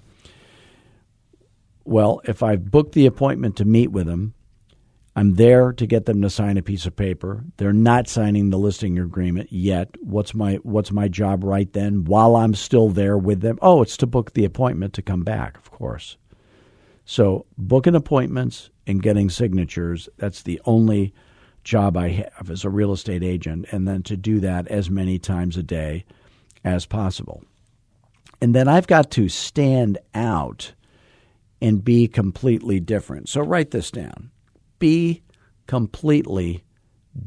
Well, 1.85 2.21
if 2.25 2.43
I've 2.43 2.71
booked 2.71 2.95
the 2.95 3.07
appointment 3.07 3.57
to 3.57 3.65
meet 3.65 3.93
with 3.93 4.07
them, 4.07 4.35
I'm 5.15 5.35
there 5.35 5.73
to 5.73 5.87
get 5.87 6.05
them 6.05 6.21
to 6.23 6.31
sign 6.31 6.59
a 6.59 6.63
piece 6.63 6.85
of 6.85 6.97
paper. 6.97 7.45
They're 7.57 7.73
not 7.73 8.09
signing 8.09 8.51
the 8.51 8.59
listing 8.59 8.99
agreement 8.99 9.53
yet. 9.53 9.89
What's 10.03 10.35
my 10.35 10.57
what's 10.57 10.93
my 10.93 11.09
job 11.09 11.45
right 11.45 11.73
then 11.73 12.05
while 12.05 12.37
I'm 12.37 12.55
still 12.55 12.91
there 12.91 13.17
with 13.17 13.41
them? 13.41 13.59
Oh, 13.63 13.81
it's 13.83 13.97
to 13.99 14.07
book 14.07 14.35
the 14.35 14.45
appointment 14.45 14.93
to 14.95 15.03
come 15.03 15.23
back, 15.23 15.57
of 15.57 15.71
course. 15.71 16.19
So, 17.09 17.47
booking 17.57 17.95
appointments 17.95 18.69
and 18.85 19.01
getting 19.01 19.31
signatures, 19.31 20.09
that's 20.19 20.43
the 20.43 20.61
only 20.65 21.15
job 21.63 21.97
I 21.97 22.09
have 22.37 22.51
as 22.51 22.65
a 22.65 22.71
real 22.71 22.93
estate 22.93 23.23
agent 23.23 23.67
and 23.71 23.87
then 23.87 24.03
to 24.05 24.17
do 24.17 24.41
that 24.41 24.67
as 24.69 24.91
many 24.91 25.19
times 25.19 25.57
a 25.57 25.63
day 25.63 26.05
as 26.65 26.85
possible. 26.85 27.45
And 28.43 28.55
then 28.55 28.67
I've 28.67 28.89
got 28.89 29.11
to 29.13 29.29
stand 29.29 29.99
out 30.15 30.73
and 31.63 31.85
be 31.85 32.09
completely 32.09 32.81
different. 32.81 33.29
So 33.29 33.41
write 33.41 33.71
this 33.71 33.91
down 33.91 34.31
be 34.79 35.23
completely 35.67 36.65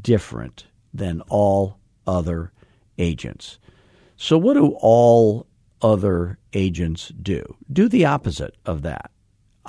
different 0.00 0.66
than 0.94 1.20
all 1.22 1.78
other 2.06 2.52
agents. 2.98 3.58
So, 4.16 4.36
what 4.36 4.54
do 4.54 4.76
all 4.80 5.46
other 5.82 6.38
agents 6.52 7.12
do? 7.22 7.56
Do 7.72 7.88
the 7.88 8.04
opposite 8.04 8.56
of 8.66 8.82
that. 8.82 9.10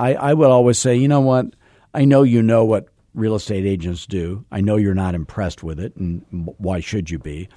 I, 0.01 0.15
I 0.15 0.33
would 0.33 0.49
always 0.49 0.79
say, 0.79 0.95
you 0.95 1.07
know 1.07 1.21
what? 1.21 1.45
I 1.93 2.05
know 2.05 2.23
you 2.23 2.41
know 2.41 2.65
what 2.65 2.87
real 3.13 3.35
estate 3.35 3.65
agents 3.67 4.07
do. 4.07 4.43
I 4.51 4.59
know 4.59 4.75
you're 4.75 4.95
not 4.95 5.13
impressed 5.13 5.61
with 5.61 5.79
it, 5.79 5.95
and 5.95 6.25
why 6.57 6.79
should 6.79 7.11
you 7.11 7.19
be? 7.19 7.49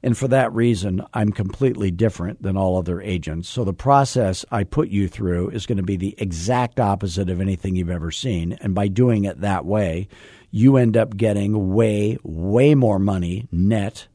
And 0.00 0.16
for 0.16 0.28
that 0.28 0.52
reason, 0.52 1.04
I'm 1.12 1.32
completely 1.32 1.90
different 1.90 2.40
than 2.40 2.56
all 2.56 2.78
other 2.78 3.00
agents. 3.00 3.48
So 3.48 3.64
the 3.64 3.72
process 3.72 4.44
I 4.52 4.62
put 4.62 4.90
you 4.90 5.08
through 5.08 5.50
is 5.50 5.66
going 5.66 5.78
to 5.78 5.82
be 5.82 5.96
the 5.96 6.14
exact 6.18 6.78
opposite 6.78 7.28
of 7.28 7.40
anything 7.40 7.74
you've 7.74 7.90
ever 7.90 8.12
seen. 8.12 8.52
And 8.60 8.76
by 8.76 8.86
doing 8.86 9.24
it 9.24 9.40
that 9.40 9.64
way, 9.64 10.06
you 10.52 10.76
end 10.76 10.96
up 10.96 11.16
getting 11.16 11.72
way, 11.72 12.16
way 12.22 12.76
more 12.76 13.00
money 13.00 13.48
net 13.50 14.06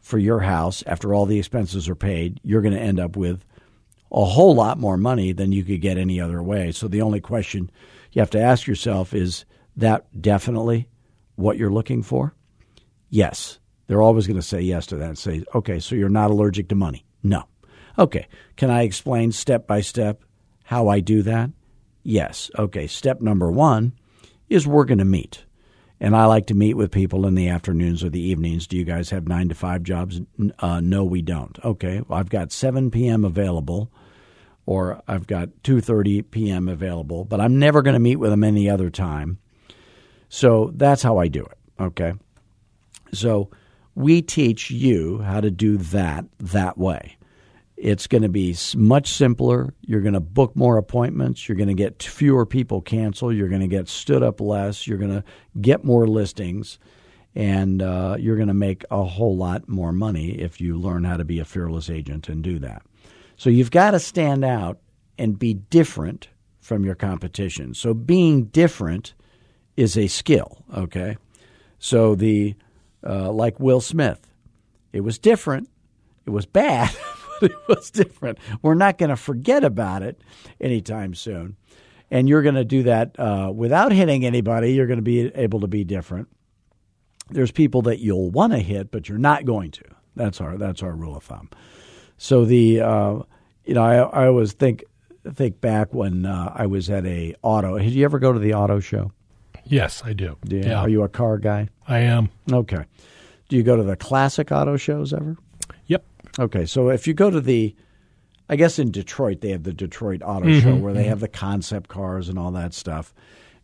for 0.00 0.18
your 0.18 0.40
house 0.40 0.84
after 0.86 1.12
all 1.12 1.26
the 1.26 1.38
expenses 1.38 1.88
are 1.88 1.96
paid. 1.96 2.38
You're 2.44 2.62
going 2.62 2.74
to 2.74 2.80
end 2.80 3.00
up 3.00 3.16
with 3.16 3.44
a 4.12 4.24
whole 4.24 4.54
lot 4.54 4.78
more 4.78 4.96
money 4.96 5.32
than 5.32 5.52
you 5.52 5.64
could 5.64 5.80
get 5.80 5.98
any 5.98 6.20
other 6.20 6.42
way. 6.42 6.72
So 6.72 6.88
the 6.88 7.02
only 7.02 7.20
question 7.20 7.70
you 8.12 8.20
have 8.20 8.30
to 8.30 8.40
ask 8.40 8.66
yourself 8.66 9.14
is 9.14 9.44
that 9.76 10.06
definitely 10.20 10.88
what 11.36 11.56
you're 11.56 11.70
looking 11.70 12.02
for? 12.02 12.34
Yes. 13.08 13.58
They're 13.86 14.02
always 14.02 14.26
going 14.26 14.38
to 14.38 14.42
say 14.42 14.60
yes 14.60 14.86
to 14.86 14.96
that 14.96 15.08
and 15.08 15.18
say, 15.18 15.44
okay, 15.54 15.80
so 15.80 15.94
you're 15.94 16.08
not 16.08 16.30
allergic 16.30 16.68
to 16.68 16.74
money. 16.74 17.04
No. 17.22 17.44
Okay. 17.98 18.28
Can 18.56 18.70
I 18.70 18.82
explain 18.82 19.32
step 19.32 19.66
by 19.66 19.80
step 19.80 20.22
how 20.64 20.88
I 20.88 21.00
do 21.00 21.22
that? 21.22 21.50
Yes. 22.02 22.50
Okay. 22.56 22.86
Step 22.86 23.20
number 23.20 23.50
one 23.50 23.92
is 24.48 24.66
we're 24.66 24.84
going 24.84 24.98
to 24.98 25.04
meet. 25.04 25.44
And 25.98 26.16
I 26.16 26.24
like 26.24 26.46
to 26.46 26.54
meet 26.54 26.74
with 26.74 26.90
people 26.90 27.26
in 27.26 27.34
the 27.34 27.48
afternoons 27.48 28.02
or 28.02 28.08
the 28.08 28.22
evenings. 28.22 28.66
Do 28.66 28.76
you 28.76 28.84
guys 28.84 29.10
have 29.10 29.28
nine 29.28 29.48
to 29.50 29.54
five 29.54 29.82
jobs? 29.82 30.20
Uh, 30.60 30.80
no, 30.80 31.04
we 31.04 31.20
don't. 31.20 31.58
Okay. 31.64 32.00
Well, 32.06 32.18
I've 32.18 32.30
got 32.30 32.52
7 32.52 32.90
p.m. 32.90 33.24
available 33.24 33.92
or 34.66 35.02
I've 35.08 35.26
got 35.26 35.48
2:30 35.64 36.30
p.m. 36.30 36.68
available, 36.68 37.24
but 37.24 37.40
I'm 37.40 37.58
never 37.58 37.82
going 37.82 37.94
to 37.94 38.00
meet 38.00 38.16
with 38.16 38.30
them 38.30 38.44
any 38.44 38.68
other 38.68 38.90
time. 38.90 39.38
So 40.28 40.70
that's 40.74 41.02
how 41.02 41.18
I 41.18 41.28
do 41.28 41.42
it. 41.44 41.58
Okay. 41.80 42.12
So 43.12 43.50
we 43.94 44.22
teach 44.22 44.70
you 44.70 45.18
how 45.18 45.40
to 45.40 45.50
do 45.50 45.76
that 45.76 46.24
that 46.38 46.78
way. 46.78 47.16
It's 47.76 48.06
going 48.06 48.22
to 48.22 48.28
be 48.28 48.54
much 48.76 49.08
simpler. 49.08 49.72
You're 49.80 50.02
going 50.02 50.14
to 50.14 50.20
book 50.20 50.54
more 50.54 50.76
appointments. 50.76 51.48
You're 51.48 51.56
going 51.56 51.68
to 51.68 51.74
get 51.74 52.02
fewer 52.02 52.44
people 52.44 52.82
cancel. 52.82 53.32
You're 53.32 53.48
going 53.48 53.62
to 53.62 53.66
get 53.66 53.88
stood 53.88 54.22
up 54.22 54.40
less. 54.40 54.86
You're 54.86 54.98
going 54.98 55.22
to 55.22 55.24
get 55.60 55.82
more 55.82 56.06
listings. 56.06 56.78
And 57.34 57.80
uh, 57.80 58.16
you're 58.18 58.36
going 58.36 58.48
to 58.48 58.54
make 58.54 58.84
a 58.90 59.02
whole 59.02 59.36
lot 59.36 59.68
more 59.68 59.92
money 59.92 60.32
if 60.32 60.60
you 60.60 60.78
learn 60.78 61.04
how 61.04 61.16
to 61.16 61.24
be 61.24 61.38
a 61.38 61.44
fearless 61.44 61.88
agent 61.88 62.28
and 62.28 62.42
do 62.44 62.58
that. 62.58 62.82
So 63.40 63.48
you've 63.48 63.70
got 63.70 63.92
to 63.92 63.98
stand 63.98 64.44
out 64.44 64.80
and 65.16 65.38
be 65.38 65.54
different 65.54 66.28
from 66.60 66.84
your 66.84 66.94
competition. 66.94 67.72
So 67.72 67.94
being 67.94 68.44
different 68.44 69.14
is 69.78 69.96
a 69.96 70.08
skill, 70.08 70.62
okay? 70.76 71.16
So 71.78 72.14
the 72.14 72.54
uh, 73.02 73.32
like 73.32 73.58
Will 73.58 73.80
Smith. 73.80 74.30
It 74.92 75.00
was 75.00 75.18
different. 75.18 75.70
It 76.26 76.30
was 76.32 76.44
bad, 76.44 76.94
but 77.40 77.50
it 77.50 77.56
was 77.66 77.90
different. 77.90 78.36
We're 78.60 78.74
not 78.74 78.98
going 78.98 79.08
to 79.08 79.16
forget 79.16 79.64
about 79.64 80.02
it 80.02 80.20
anytime 80.60 81.14
soon. 81.14 81.56
And 82.10 82.28
you're 82.28 82.42
going 82.42 82.56
to 82.56 82.64
do 82.64 82.82
that 82.82 83.18
uh, 83.18 83.50
without 83.54 83.90
hitting 83.90 84.26
anybody. 84.26 84.74
You're 84.74 84.86
going 84.86 84.98
to 84.98 85.02
be 85.02 85.34
able 85.34 85.60
to 85.60 85.66
be 85.66 85.82
different. 85.82 86.28
There's 87.30 87.52
people 87.52 87.80
that 87.82 88.00
you'll 88.00 88.30
want 88.30 88.52
to 88.52 88.58
hit, 88.58 88.90
but 88.90 89.08
you're 89.08 89.16
not 89.16 89.46
going 89.46 89.70
to. 89.70 89.84
That's 90.14 90.42
our 90.42 90.58
that's 90.58 90.82
our 90.82 90.94
rule 90.94 91.16
of 91.16 91.24
thumb. 91.24 91.48
So 92.22 92.44
the 92.44 92.82
uh, 92.82 93.18
you 93.64 93.72
know 93.72 93.82
I, 93.82 93.96
I 93.96 94.26
always 94.26 94.52
think 94.52 94.84
think 95.26 95.62
back 95.62 95.94
when 95.94 96.26
uh, 96.26 96.52
I 96.54 96.66
was 96.66 96.90
at 96.90 97.06
a 97.06 97.34
auto. 97.40 97.78
Did 97.78 97.92
you 97.92 98.04
ever 98.04 98.18
go 98.18 98.30
to 98.30 98.38
the 98.38 98.52
auto 98.52 98.78
show? 98.78 99.10
Yes, 99.64 100.02
I 100.04 100.12
do. 100.12 100.36
Yeah. 100.44 100.66
yeah. 100.66 100.80
Are 100.80 100.88
you 100.88 101.02
a 101.02 101.08
car 101.08 101.38
guy? 101.38 101.70
I 101.88 102.00
am. 102.00 102.28
Okay. 102.52 102.84
Do 103.48 103.56
you 103.56 103.62
go 103.62 103.74
to 103.74 103.82
the 103.82 103.96
classic 103.96 104.52
auto 104.52 104.76
shows 104.76 105.14
ever? 105.14 105.38
Yep. 105.86 106.04
Okay. 106.38 106.66
So 106.66 106.90
if 106.90 107.06
you 107.06 107.14
go 107.14 107.30
to 107.30 107.40
the, 107.40 107.74
I 108.50 108.56
guess 108.56 108.78
in 108.78 108.90
Detroit, 108.90 109.40
they 109.40 109.50
have 109.50 109.62
the 109.62 109.72
Detroit 109.72 110.20
Auto 110.22 110.46
mm-hmm. 110.46 110.60
Show 110.60 110.74
where 110.76 110.92
they 110.92 111.00
mm-hmm. 111.00 111.08
have 111.08 111.20
the 111.20 111.28
concept 111.28 111.88
cars 111.88 112.28
and 112.28 112.38
all 112.38 112.50
that 112.52 112.74
stuff. 112.74 113.14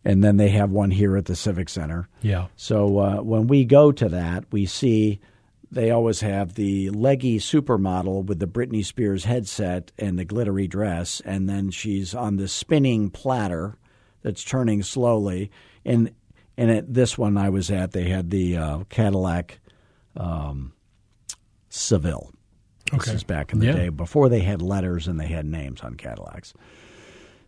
And 0.03 0.23
then 0.23 0.37
they 0.37 0.49
have 0.49 0.71
one 0.71 0.89
here 0.89 1.15
at 1.15 1.25
the 1.25 1.35
Civic 1.35 1.69
Center. 1.69 2.09
Yeah. 2.21 2.47
So 2.55 2.97
uh, 2.97 3.21
when 3.21 3.45
we 3.45 3.65
go 3.65 3.91
to 3.91 4.09
that, 4.09 4.45
we 4.51 4.65
see 4.65 5.19
they 5.71 5.91
always 5.91 6.21
have 6.21 6.53
the 6.53 6.89
leggy 6.91 7.39
supermodel 7.39 8.25
with 8.25 8.39
the 8.39 8.47
Britney 8.47 8.85
Spears 8.85 9.25
headset 9.25 9.91
and 9.97 10.17
the 10.17 10.25
glittery 10.25 10.67
dress, 10.67 11.21
and 11.25 11.49
then 11.49 11.71
she's 11.71 12.13
on 12.15 12.37
this 12.37 12.53
spinning 12.53 13.09
platter 13.09 13.77
that's 14.21 14.43
turning 14.43 14.83
slowly, 14.83 15.51
and 15.85 16.11
and 16.57 16.71
at 16.71 16.93
this 16.93 17.17
one 17.17 17.37
I 17.37 17.49
was 17.49 17.69
at, 17.69 17.91
they 17.91 18.09
had 18.09 18.29
the 18.31 18.57
uh, 18.57 18.79
Cadillac 18.89 19.59
um, 20.15 20.73
Seville. 21.69 22.31
Okay. 22.93 23.11
This 23.11 23.15
is 23.15 23.23
back 23.23 23.53
in 23.53 23.59
the 23.59 23.67
yeah. 23.67 23.73
day 23.73 23.89
before 23.89 24.29
they 24.29 24.39
had 24.39 24.61
letters 24.61 25.07
and 25.07 25.19
they 25.19 25.27
had 25.27 25.45
names 25.45 25.81
on 25.81 25.95
Cadillacs. 25.95 26.53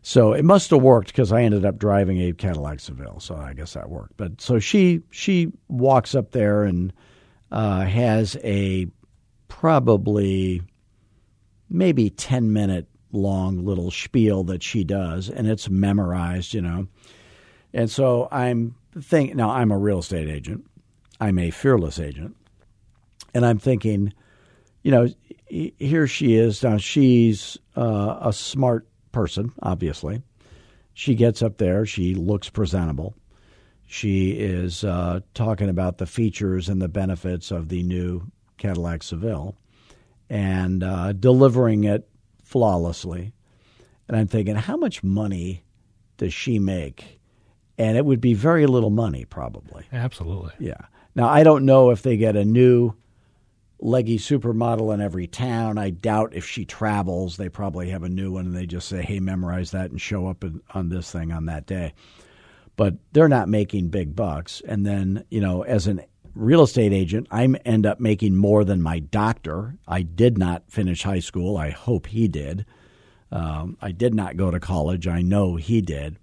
So 0.02 0.34
it 0.34 0.46
must 0.46 0.70
have 0.70 0.82
worked 0.82 1.08
because 1.08 1.32
I 1.32 1.42
ended 1.42 1.66
up 1.66 1.78
driving 1.78 2.22
a 2.22 2.34
Cadillac 2.34 2.80
Seville, 2.80 3.20
so 3.20 3.36
I 3.36 3.54
guess 3.54 3.74
that 3.74 3.90
worked. 3.90 4.16
But 4.18 4.42
so 4.42 4.60
she 4.60 5.02
she 5.12 5.52
walks 5.68 6.16
up 6.16 6.32
there 6.32 6.64
and 6.64 6.94
uh, 7.52 7.82
has 7.82 8.38
a 8.44 8.88
probably 9.48 10.62
maybe 11.70 12.10
10 12.10 12.54
minute 12.54 12.88
long 13.12 13.66
little 13.66 13.92
spiel 13.92 14.44
that 14.46 14.64
she 14.64 14.84
does, 14.84 15.30
and 15.30 15.48
it's 15.48 15.70
memorized, 15.70 16.54
you 16.54 16.62
know. 16.62 16.88
And 17.74 17.90
so 17.90 18.28
I'm 18.32 18.76
thinking, 19.00 19.38
now 19.38 19.50
I'm 19.50 19.72
a 19.72 19.78
real 19.78 20.00
estate 20.00 20.30
agent, 20.30 20.66
I'm 21.20 21.40
a 21.40 21.52
fearless 21.52 22.00
agent, 22.00 22.36
and 23.34 23.46
I'm 23.46 23.60
thinking, 23.60 24.14
you 24.84 24.92
know, 24.92 25.08
here 25.50 26.08
she 26.08 26.36
is. 26.36 26.64
Now 26.64 26.78
she's 26.78 27.58
uh, 27.76 28.18
a 28.22 28.34
smart 28.34 28.88
person, 29.12 29.52
obviously. 29.62 30.22
She 30.94 31.16
gets 31.16 31.42
up 31.42 31.58
there, 31.58 31.86
she 31.86 32.16
looks 32.16 32.50
presentable. 32.50 33.16
She 33.92 34.34
is 34.34 34.84
uh, 34.84 35.22
talking 35.34 35.68
about 35.68 35.98
the 35.98 36.06
features 36.06 36.70
and 36.70 36.80
the 36.80 36.88
benefits 36.88 37.50
of 37.50 37.70
the 37.70 37.82
new 37.82 38.32
Cadillac 38.60 39.02
Seville 39.02 39.56
and 40.30 40.84
uh, 40.84 41.14
delivering 41.14 41.86
it 41.86 42.08
flawlessly. 42.44 43.34
And 44.08 44.16
I'm 44.16 44.28
thinking, 44.28 44.54
how 44.54 44.78
much 44.78 45.02
money 45.02 45.64
does 46.18 46.36
she 46.36 46.60
make? 46.60 47.20
And 47.80 47.98
it 47.98 48.06
would 48.06 48.22
be 48.22 48.36
very 48.36 48.68
little 48.68 48.92
money, 48.92 49.26
probably. 49.26 49.86
Absolutely. 49.92 50.52
Yeah. 50.60 50.86
Now, 51.16 51.28
I 51.28 51.42
don't 51.42 51.66
know 51.66 51.90
if 51.90 52.04
they 52.04 52.16
get 52.16 52.36
a 52.36 52.46
new 52.46 52.94
leggy 53.80 54.20
supermodel 54.20 54.94
in 54.94 55.02
every 55.02 55.26
town. 55.26 55.80
I 55.80 55.90
doubt 55.90 56.36
if 56.36 56.46
she 56.46 56.64
travels, 56.64 57.38
they 57.38 57.50
probably 57.50 57.90
have 57.90 58.04
a 58.04 58.10
new 58.10 58.34
one 58.34 58.46
and 58.46 58.56
they 58.56 58.68
just 58.68 58.88
say, 58.88 59.02
hey, 59.02 59.20
memorize 59.20 59.72
that 59.72 59.90
and 59.90 60.00
show 60.00 60.28
up 60.28 60.46
on 60.76 60.90
this 60.90 61.12
thing 61.12 61.32
on 61.32 61.48
that 61.48 61.66
day. 61.66 61.94
But 62.80 62.96
they're 63.12 63.28
not 63.28 63.50
making 63.50 63.90
big 63.90 64.16
bucks. 64.16 64.62
And 64.66 64.86
then, 64.86 65.26
you 65.30 65.42
know, 65.42 65.64
as 65.64 65.86
an 65.86 66.00
real 66.34 66.64
estate 66.64 66.94
agent, 66.94 67.28
I 67.30 67.44
end 67.66 67.86
up 67.86 68.00
making 68.00 68.38
more 68.38 68.64
than 68.64 68.82
my 68.82 69.00
doctor. 69.00 69.76
I 69.86 70.04
did 70.04 70.38
not 70.38 70.64
finish 70.72 71.04
high 71.04 71.20
school. 71.20 71.58
I 71.58 71.72
hope 71.72 72.08
he 72.08 72.30
did. 72.30 72.66
Um, 73.34 73.76
I 73.82 73.92
did 73.92 74.16
not 74.16 74.38
go 74.38 74.50
to 74.50 74.62
college. 74.62 75.10
I 75.10 75.22
know 75.22 75.58
he 75.58 75.82
did. 75.82 76.20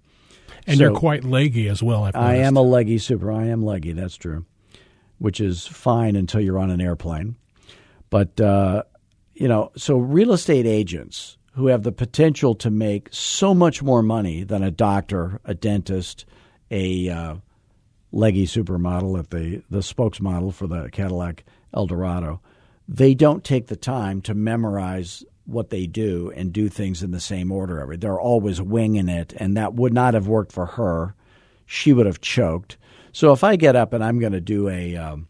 And 0.65 0.79
so, 0.79 0.85
you're 0.85 0.95
quite 0.95 1.23
leggy 1.23 1.69
as 1.69 1.83
well. 1.83 2.09
i 2.15 2.37
am 2.37 2.57
a 2.57 2.63
leggy 2.63 2.97
super. 2.97 3.31
I 3.31 3.45
am 3.45 3.63
leggy. 3.63 3.91
That's 3.91 4.15
true, 4.15 4.43
which 5.19 5.39
is 5.39 5.67
fine 5.67 6.15
until 6.15 6.41
you're 6.41 6.57
on 6.57 6.71
an 6.71 6.81
airplane. 6.81 7.35
But 8.09 8.41
uh, 8.41 8.81
you 9.35 9.47
know, 9.47 9.71
so 9.77 9.99
real 9.99 10.33
estate 10.33 10.65
agents 10.65 11.37
who 11.53 11.67
have 11.67 11.83
the 11.83 11.91
potential 11.91 12.55
to 12.55 12.71
make 12.71 13.09
so 13.11 13.53
much 13.53 13.83
more 13.83 14.01
money 14.01 14.43
than 14.43 14.63
a 14.63 14.71
doctor, 14.71 15.39
a 15.45 15.53
dentist, 15.53 16.25
a 16.71 17.09
uh, 17.09 17.35
leggy 18.11 18.45
supermodel 18.45 19.19
at 19.19 19.29
the 19.29 19.61
the 19.69 19.79
spokesmodel 19.79 20.53
for 20.53 20.67
the 20.67 20.89
Cadillac 20.91 21.43
Eldorado, 21.73 22.41
they 22.87 23.13
don't 23.13 23.43
take 23.43 23.67
the 23.67 23.75
time 23.75 24.21
to 24.21 24.33
memorize 24.33 25.23
what 25.45 25.69
they 25.69 25.87
do 25.87 26.31
and 26.35 26.51
do 26.51 26.67
things 26.67 27.01
in 27.01 27.11
the 27.11 27.19
same 27.19 27.51
order. 27.51 27.95
They're 27.97 28.19
always 28.19 28.61
winging 28.61 29.09
it, 29.09 29.33
and 29.37 29.55
that 29.57 29.73
would 29.73 29.93
not 29.93 30.13
have 30.13 30.27
worked 30.27 30.51
for 30.51 30.65
her. 30.65 31.15
She 31.65 31.93
would 31.93 32.05
have 32.05 32.21
choked. 32.21 32.77
So 33.13 33.31
if 33.31 33.43
I 33.43 33.55
get 33.55 33.75
up 33.75 33.93
and 33.93 34.03
I'm 34.03 34.19
going 34.19 34.33
to 34.33 34.41
do 34.41 34.69
a, 34.69 34.95
um, 34.95 35.27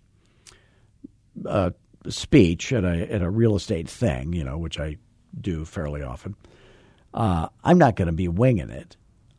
a 1.46 1.74
speech 2.10 2.74
at 2.74 2.84
a 2.84 3.12
at 3.12 3.22
a 3.22 3.30
real 3.30 3.56
estate 3.56 3.90
thing, 3.90 4.34
you 4.34 4.44
know, 4.44 4.58
which 4.58 4.80
I 4.80 4.98
do 5.40 5.66
fairly 5.66 6.02
often, 6.02 6.36
uh, 7.14 7.48
I'm 7.64 7.78
not 7.78 7.96
going 7.96 8.08
to 8.08 8.12
be 8.12 8.28
winging 8.28 8.70
it. 8.70 8.98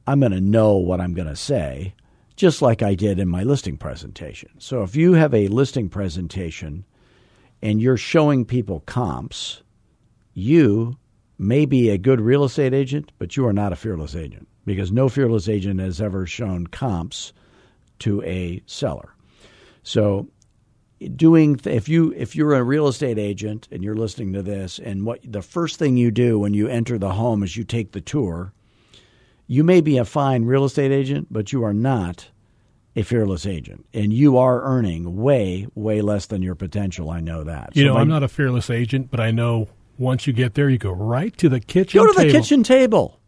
I'm 0.08 0.20
going 0.20 0.32
to 0.32 0.40
know 0.40 0.74
what 0.78 1.02
I'm 1.02 1.12
going 1.12 1.28
to 1.28 1.36
say 1.36 1.92
just 2.34 2.62
like 2.62 2.82
I 2.82 2.94
did 2.94 3.18
in 3.18 3.28
my 3.28 3.42
listing 3.42 3.76
presentation. 3.76 4.48
So 4.58 4.82
if 4.82 4.96
you 4.96 5.12
have 5.12 5.34
a 5.34 5.48
listing 5.48 5.90
presentation 5.90 6.86
and 7.60 7.82
you're 7.82 7.98
showing 7.98 8.46
people 8.46 8.80
comps, 8.86 9.62
you 10.32 10.96
may 11.36 11.66
be 11.66 11.90
a 11.90 11.98
good 11.98 12.22
real 12.22 12.44
estate 12.44 12.72
agent, 12.72 13.12
but 13.18 13.36
you 13.36 13.46
are 13.46 13.52
not 13.52 13.74
a 13.74 13.76
fearless 13.76 14.16
agent 14.16 14.48
because 14.64 14.90
no 14.90 15.10
fearless 15.10 15.46
agent 15.46 15.78
has 15.78 16.00
ever 16.00 16.24
shown 16.24 16.66
comps 16.68 17.34
to 17.98 18.22
a 18.22 18.62
seller. 18.64 19.12
So 19.82 20.26
doing 21.16 21.60
if 21.64 21.86
you 21.86 22.14
if 22.16 22.34
you're 22.34 22.54
a 22.54 22.62
real 22.62 22.88
estate 22.88 23.18
agent 23.18 23.68
and 23.70 23.84
you're 23.84 23.94
listening 23.94 24.32
to 24.32 24.42
this 24.42 24.78
and 24.78 25.04
what 25.04 25.20
the 25.22 25.42
first 25.42 25.78
thing 25.78 25.98
you 25.98 26.10
do 26.10 26.38
when 26.38 26.54
you 26.54 26.66
enter 26.66 26.96
the 26.96 27.12
home 27.12 27.42
is 27.42 27.58
you 27.58 27.64
take 27.64 27.92
the 27.92 28.00
tour 28.00 28.54
you 29.48 29.64
may 29.64 29.80
be 29.80 29.96
a 29.96 30.04
fine 30.04 30.44
real 30.44 30.64
estate 30.64 30.92
agent, 30.92 31.26
but 31.30 31.52
you 31.52 31.64
are 31.64 31.72
not 31.72 32.28
a 32.94 33.02
fearless 33.02 33.46
agent. 33.46 33.86
And 33.94 34.12
you 34.12 34.36
are 34.36 34.62
earning 34.62 35.16
way, 35.16 35.66
way 35.74 36.02
less 36.02 36.26
than 36.26 36.42
your 36.42 36.54
potential. 36.54 37.10
I 37.10 37.20
know 37.20 37.42
that. 37.44 37.74
You 37.74 37.84
so 37.84 37.88
know, 37.88 37.96
I'm 37.96 38.08
not 38.08 38.22
a 38.22 38.28
fearless 38.28 38.70
agent, 38.70 39.10
but 39.10 39.20
I 39.20 39.30
know 39.30 39.68
once 39.98 40.26
you 40.26 40.32
get 40.32 40.54
there, 40.54 40.68
you 40.68 40.78
go 40.78 40.92
right 40.92 41.36
to 41.38 41.48
the 41.48 41.60
kitchen 41.60 42.00
table. 42.00 42.06
Go 42.06 42.12
to 42.12 42.18
table. 42.18 42.32
the 42.32 42.38
kitchen 42.38 42.62
table. 42.62 43.20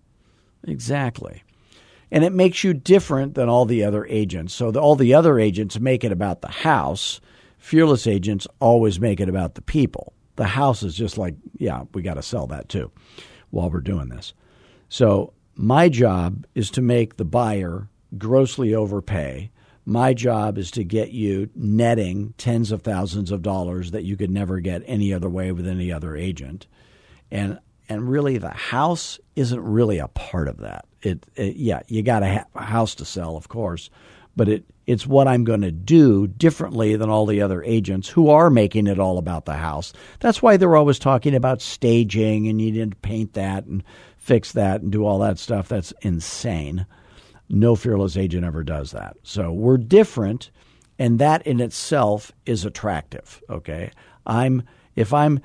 Exactly. 0.64 1.42
And 2.10 2.22
it 2.22 2.32
makes 2.32 2.62
you 2.64 2.74
different 2.74 3.34
than 3.34 3.48
all 3.48 3.64
the 3.64 3.84
other 3.84 4.04
agents. 4.06 4.52
So 4.52 4.70
the, 4.70 4.80
all 4.80 4.96
the 4.96 5.14
other 5.14 5.38
agents 5.38 5.80
make 5.80 6.04
it 6.04 6.12
about 6.12 6.42
the 6.42 6.48
house. 6.48 7.20
Fearless 7.58 8.06
agents 8.06 8.46
always 8.60 9.00
make 9.00 9.20
it 9.20 9.28
about 9.28 9.54
the 9.54 9.62
people. 9.62 10.12
The 10.36 10.46
house 10.46 10.82
is 10.82 10.94
just 10.94 11.16
like, 11.16 11.34
yeah, 11.56 11.84
we 11.94 12.02
got 12.02 12.14
to 12.14 12.22
sell 12.22 12.46
that 12.48 12.68
too 12.68 12.90
while 13.50 13.70
we're 13.70 13.80
doing 13.80 14.08
this. 14.08 14.34
So 14.88 15.32
my 15.60 15.90
job 15.90 16.46
is 16.54 16.70
to 16.70 16.80
make 16.80 17.16
the 17.16 17.24
buyer 17.24 17.90
grossly 18.16 18.74
overpay. 18.74 19.50
My 19.84 20.14
job 20.14 20.56
is 20.56 20.70
to 20.70 20.84
get 20.84 21.10
you 21.10 21.50
netting 21.54 22.32
tens 22.38 22.72
of 22.72 22.80
thousands 22.80 23.30
of 23.30 23.42
dollars 23.42 23.90
that 23.90 24.04
you 24.04 24.16
could 24.16 24.30
never 24.30 24.60
get 24.60 24.82
any 24.86 25.12
other 25.12 25.28
way 25.28 25.52
with 25.52 25.66
any 25.66 25.92
other 25.92 26.16
agent. 26.16 26.66
And 27.30 27.58
and 27.90 28.08
really 28.08 28.38
the 28.38 28.50
house 28.50 29.20
isn't 29.36 29.60
really 29.60 29.98
a 29.98 30.08
part 30.08 30.48
of 30.48 30.58
that. 30.58 30.86
It, 31.02 31.26
it 31.34 31.56
yeah, 31.56 31.80
you 31.88 32.02
got 32.02 32.22
have 32.22 32.46
a 32.54 32.64
house 32.64 32.94
to 32.94 33.04
sell, 33.04 33.36
of 33.36 33.48
course, 33.48 33.90
but 34.34 34.48
it 34.48 34.64
it's 34.86 35.06
what 35.06 35.28
I'm 35.28 35.44
going 35.44 35.60
to 35.60 35.70
do 35.70 36.26
differently 36.26 36.96
than 36.96 37.10
all 37.10 37.26
the 37.26 37.42
other 37.42 37.62
agents 37.62 38.08
who 38.08 38.30
are 38.30 38.48
making 38.48 38.86
it 38.86 38.98
all 38.98 39.18
about 39.18 39.44
the 39.44 39.54
house. 39.54 39.92
That's 40.20 40.40
why 40.40 40.56
they're 40.56 40.74
always 40.74 40.98
talking 40.98 41.34
about 41.34 41.60
staging 41.60 42.48
and 42.48 42.60
you 42.60 42.72
need 42.72 42.90
to 42.90 42.96
paint 42.96 43.34
that 43.34 43.66
and 43.66 43.84
fix 44.20 44.52
that 44.52 44.82
and 44.82 44.92
do 44.92 45.04
all 45.04 45.18
that 45.18 45.38
stuff. 45.38 45.68
That's 45.68 45.92
insane. 46.02 46.86
No 47.48 47.74
fearless 47.74 48.16
agent 48.16 48.44
ever 48.44 48.62
does 48.62 48.92
that. 48.92 49.16
So 49.24 49.50
we're 49.50 49.78
different, 49.78 50.52
and 50.98 51.18
that 51.18 51.44
in 51.46 51.58
itself 51.58 52.30
is 52.46 52.64
attractive. 52.64 53.42
Okay, 53.50 53.90
I'm 54.24 54.62
if 54.94 55.12
I'm 55.12 55.40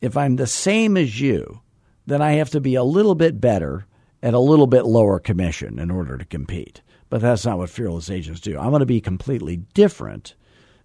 if 0.00 0.16
I'm 0.16 0.36
the 0.36 0.46
same 0.46 0.96
as 0.96 1.20
you, 1.20 1.60
then 2.06 2.22
I 2.22 2.32
have 2.32 2.50
to 2.50 2.60
be 2.60 2.74
a 2.74 2.84
little 2.84 3.14
bit 3.14 3.40
better 3.40 3.86
at 4.22 4.34
a 4.34 4.38
little 4.38 4.66
bit 4.66 4.86
lower 4.86 5.18
commission 5.18 5.78
in 5.78 5.90
order 5.90 6.16
to 6.16 6.24
compete. 6.24 6.80
But 7.10 7.20
that's 7.20 7.44
not 7.44 7.58
what 7.58 7.70
fearless 7.70 8.10
agents 8.10 8.40
do. 8.40 8.58
I'm 8.58 8.70
going 8.70 8.80
to 8.80 8.86
be 8.86 9.00
completely 9.00 9.58
different. 9.74 10.34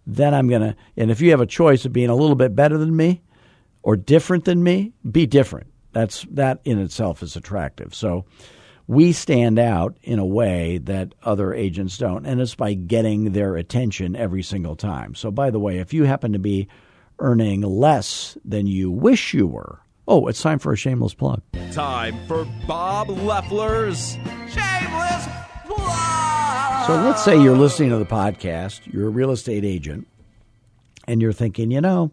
Then 0.05 0.33
I'm 0.33 0.47
going 0.47 0.61
to, 0.61 0.75
and 0.97 1.09
if 1.09 1.21
you 1.21 1.31
have 1.31 1.41
a 1.41 1.45
choice 1.45 1.85
of 1.85 1.93
being 1.93 2.09
a 2.09 2.15
little 2.15 2.35
bit 2.35 2.55
better 2.55 2.77
than 2.77 2.95
me 2.95 3.21
or 3.83 3.95
different 3.95 4.45
than 4.45 4.63
me, 4.63 4.93
be 5.09 5.25
different. 5.25 5.70
That's 5.93 6.25
that 6.31 6.61
in 6.63 6.79
itself 6.79 7.21
is 7.21 7.35
attractive. 7.35 7.93
So 7.93 8.25
we 8.87 9.11
stand 9.11 9.57
out 9.59 9.95
in 10.03 10.19
a 10.19 10.25
way 10.25 10.77
that 10.79 11.13
other 11.23 11.53
agents 11.53 11.97
don't, 11.97 12.25
and 12.25 12.41
it's 12.41 12.55
by 12.55 12.73
getting 12.73 13.31
their 13.31 13.55
attention 13.55 14.15
every 14.15 14.43
single 14.43 14.75
time. 14.75 15.15
So 15.15 15.31
by 15.31 15.49
the 15.49 15.59
way, 15.59 15.77
if 15.77 15.93
you 15.93 16.03
happen 16.03 16.33
to 16.33 16.39
be 16.39 16.67
earning 17.19 17.61
less 17.61 18.37
than 18.43 18.67
you 18.67 18.91
wish 18.91 19.33
you 19.33 19.47
were, 19.47 19.79
oh, 20.07 20.27
it's 20.27 20.41
time 20.41 20.59
for 20.59 20.73
a 20.73 20.77
shameless 20.77 21.13
plug. 21.13 21.41
Time 21.71 22.17
for 22.27 22.45
Bob 22.67 23.09
Loeffler's 23.09 24.17
shameless 24.49 25.27
plug. 25.65 26.87
So 26.87 27.01
let's 27.01 27.23
say 27.23 27.41
you're 27.41 27.55
listening 27.55 27.91
to 27.91 27.97
the 27.97 28.05
podcast, 28.05 28.91
you're 28.91 29.07
a 29.07 29.11
real 29.11 29.31
estate 29.31 29.63
agent, 29.63 30.07
and 31.07 31.21
you're 31.21 31.31
thinking, 31.31 31.71
you 31.71 31.79
know, 31.79 32.11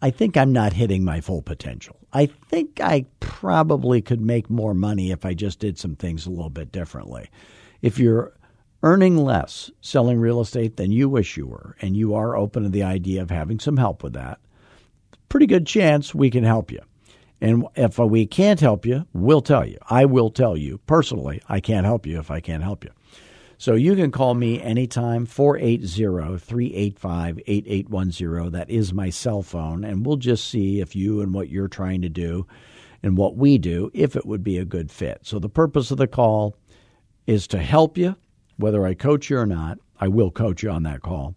I 0.00 0.10
think 0.10 0.36
I'm 0.36 0.52
not 0.52 0.72
hitting 0.72 1.04
my 1.04 1.20
full 1.20 1.42
potential. 1.42 1.99
I 2.12 2.26
think 2.26 2.80
I 2.80 3.06
probably 3.20 4.02
could 4.02 4.20
make 4.20 4.50
more 4.50 4.74
money 4.74 5.10
if 5.10 5.24
I 5.24 5.34
just 5.34 5.60
did 5.60 5.78
some 5.78 5.94
things 5.94 6.26
a 6.26 6.30
little 6.30 6.50
bit 6.50 6.72
differently. 6.72 7.30
If 7.82 7.98
you're 7.98 8.32
earning 8.82 9.16
less 9.16 9.70
selling 9.80 10.18
real 10.18 10.40
estate 10.40 10.76
than 10.76 10.90
you 10.90 11.08
wish 11.08 11.36
you 11.36 11.46
were, 11.46 11.76
and 11.80 11.96
you 11.96 12.14
are 12.14 12.36
open 12.36 12.64
to 12.64 12.68
the 12.68 12.82
idea 12.82 13.22
of 13.22 13.30
having 13.30 13.60
some 13.60 13.76
help 13.76 14.02
with 14.02 14.14
that, 14.14 14.40
pretty 15.28 15.46
good 15.46 15.66
chance 15.66 16.14
we 16.14 16.30
can 16.30 16.44
help 16.44 16.72
you. 16.72 16.80
And 17.40 17.66
if 17.74 17.98
we 17.98 18.26
can't 18.26 18.60
help 18.60 18.84
you, 18.84 19.06
we'll 19.12 19.40
tell 19.40 19.66
you. 19.66 19.78
I 19.88 20.04
will 20.04 20.30
tell 20.30 20.56
you 20.56 20.78
personally, 20.86 21.40
I 21.48 21.60
can't 21.60 21.86
help 21.86 22.06
you 22.06 22.18
if 22.18 22.30
I 22.30 22.40
can't 22.40 22.62
help 22.62 22.84
you. 22.84 22.90
So 23.60 23.74
you 23.74 23.94
can 23.94 24.10
call 24.10 24.32
me 24.32 24.58
anytime, 24.58 25.26
480 25.26 26.38
385 26.38 27.40
8810. 27.46 28.52
That 28.52 28.70
is 28.70 28.94
my 28.94 29.10
cell 29.10 29.42
phone. 29.42 29.84
And 29.84 30.06
we'll 30.06 30.16
just 30.16 30.48
see 30.48 30.80
if 30.80 30.96
you 30.96 31.20
and 31.20 31.34
what 31.34 31.50
you're 31.50 31.68
trying 31.68 32.00
to 32.00 32.08
do 32.08 32.46
and 33.02 33.18
what 33.18 33.36
we 33.36 33.58
do, 33.58 33.90
if 33.92 34.16
it 34.16 34.24
would 34.24 34.42
be 34.42 34.56
a 34.56 34.64
good 34.64 34.90
fit. 34.90 35.20
So 35.24 35.38
the 35.38 35.50
purpose 35.50 35.90
of 35.90 35.98
the 35.98 36.06
call 36.06 36.56
is 37.26 37.46
to 37.48 37.58
help 37.58 37.98
you, 37.98 38.16
whether 38.56 38.86
I 38.86 38.94
coach 38.94 39.28
you 39.28 39.36
or 39.36 39.44
not. 39.44 39.76
I 40.00 40.08
will 40.08 40.30
coach 40.30 40.62
you 40.62 40.70
on 40.70 40.84
that 40.84 41.02
call 41.02 41.34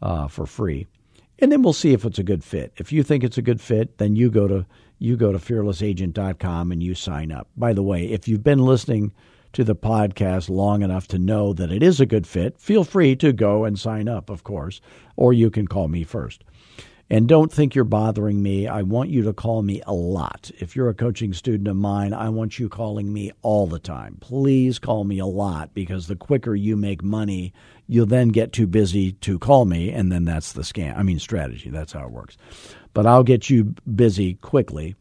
uh, 0.00 0.28
for 0.28 0.46
free. 0.46 0.86
and 1.38 1.52
then 1.52 1.60
we'll 1.60 1.74
see 1.74 1.92
if 1.92 2.06
it's 2.06 2.18
a 2.18 2.22
good 2.22 2.42
fit. 2.42 2.72
If 2.78 2.92
you 2.92 3.02
think 3.02 3.22
it's 3.22 3.36
a 3.36 3.42
good 3.42 3.60
fit, 3.60 3.98
then 3.98 4.16
you 4.16 4.30
go 4.30 4.48
to 4.48 4.64
you 4.98 5.18
go 5.18 5.32
to 5.32 5.38
fearlessagent.com 5.38 6.72
and 6.72 6.82
you 6.82 6.94
sign 6.94 7.30
up. 7.30 7.48
By 7.58 7.74
the 7.74 7.82
way, 7.82 8.06
if 8.06 8.26
you've 8.26 8.42
been 8.42 8.64
listening 8.64 9.12
to 9.52 9.64
the 9.64 9.76
podcast 9.76 10.48
long 10.48 10.82
enough 10.82 11.08
to 11.08 11.18
know 11.18 11.52
that 11.52 11.72
it 11.72 11.82
is 11.82 12.00
a 12.00 12.06
good 12.06 12.26
fit, 12.26 12.58
feel 12.58 12.84
free 12.84 13.16
to 13.16 13.32
go 13.32 13.64
and 13.64 13.78
sign 13.78 14.08
up, 14.08 14.30
of 14.30 14.44
course, 14.44 14.80
or 15.16 15.32
you 15.32 15.50
can 15.50 15.66
call 15.66 15.88
me 15.88 16.04
first. 16.04 16.44
And 17.10 17.28
don't 17.28 17.52
think 17.52 17.74
you're 17.74 17.84
bothering 17.84 18.42
me. 18.42 18.66
I 18.66 18.80
want 18.80 19.10
you 19.10 19.22
to 19.24 19.34
call 19.34 19.60
me 19.60 19.82
a 19.86 19.92
lot. 19.92 20.50
If 20.58 20.74
you're 20.74 20.88
a 20.88 20.94
coaching 20.94 21.34
student 21.34 21.68
of 21.68 21.76
mine, 21.76 22.14
I 22.14 22.30
want 22.30 22.58
you 22.58 22.70
calling 22.70 23.12
me 23.12 23.32
all 23.42 23.66
the 23.66 23.78
time. 23.78 24.16
Please 24.22 24.78
call 24.78 25.04
me 25.04 25.18
a 25.18 25.26
lot 25.26 25.74
because 25.74 26.06
the 26.06 26.16
quicker 26.16 26.54
you 26.54 26.74
make 26.74 27.02
money, 27.02 27.52
you'll 27.86 28.06
then 28.06 28.28
get 28.28 28.52
too 28.52 28.66
busy 28.66 29.12
to 29.12 29.38
call 29.38 29.66
me, 29.66 29.90
and 29.90 30.10
then 30.10 30.24
that's 30.24 30.54
the 30.54 30.62
scam. 30.62 30.96
I 30.96 31.02
mean, 31.02 31.18
strategy. 31.18 31.68
That's 31.68 31.92
how 31.92 32.06
it 32.06 32.12
works. 32.12 32.38
But 32.94 33.06
I'll 33.06 33.24
get 33.24 33.50
you 33.50 33.74
busy 33.94 34.34
quickly. 34.34 34.94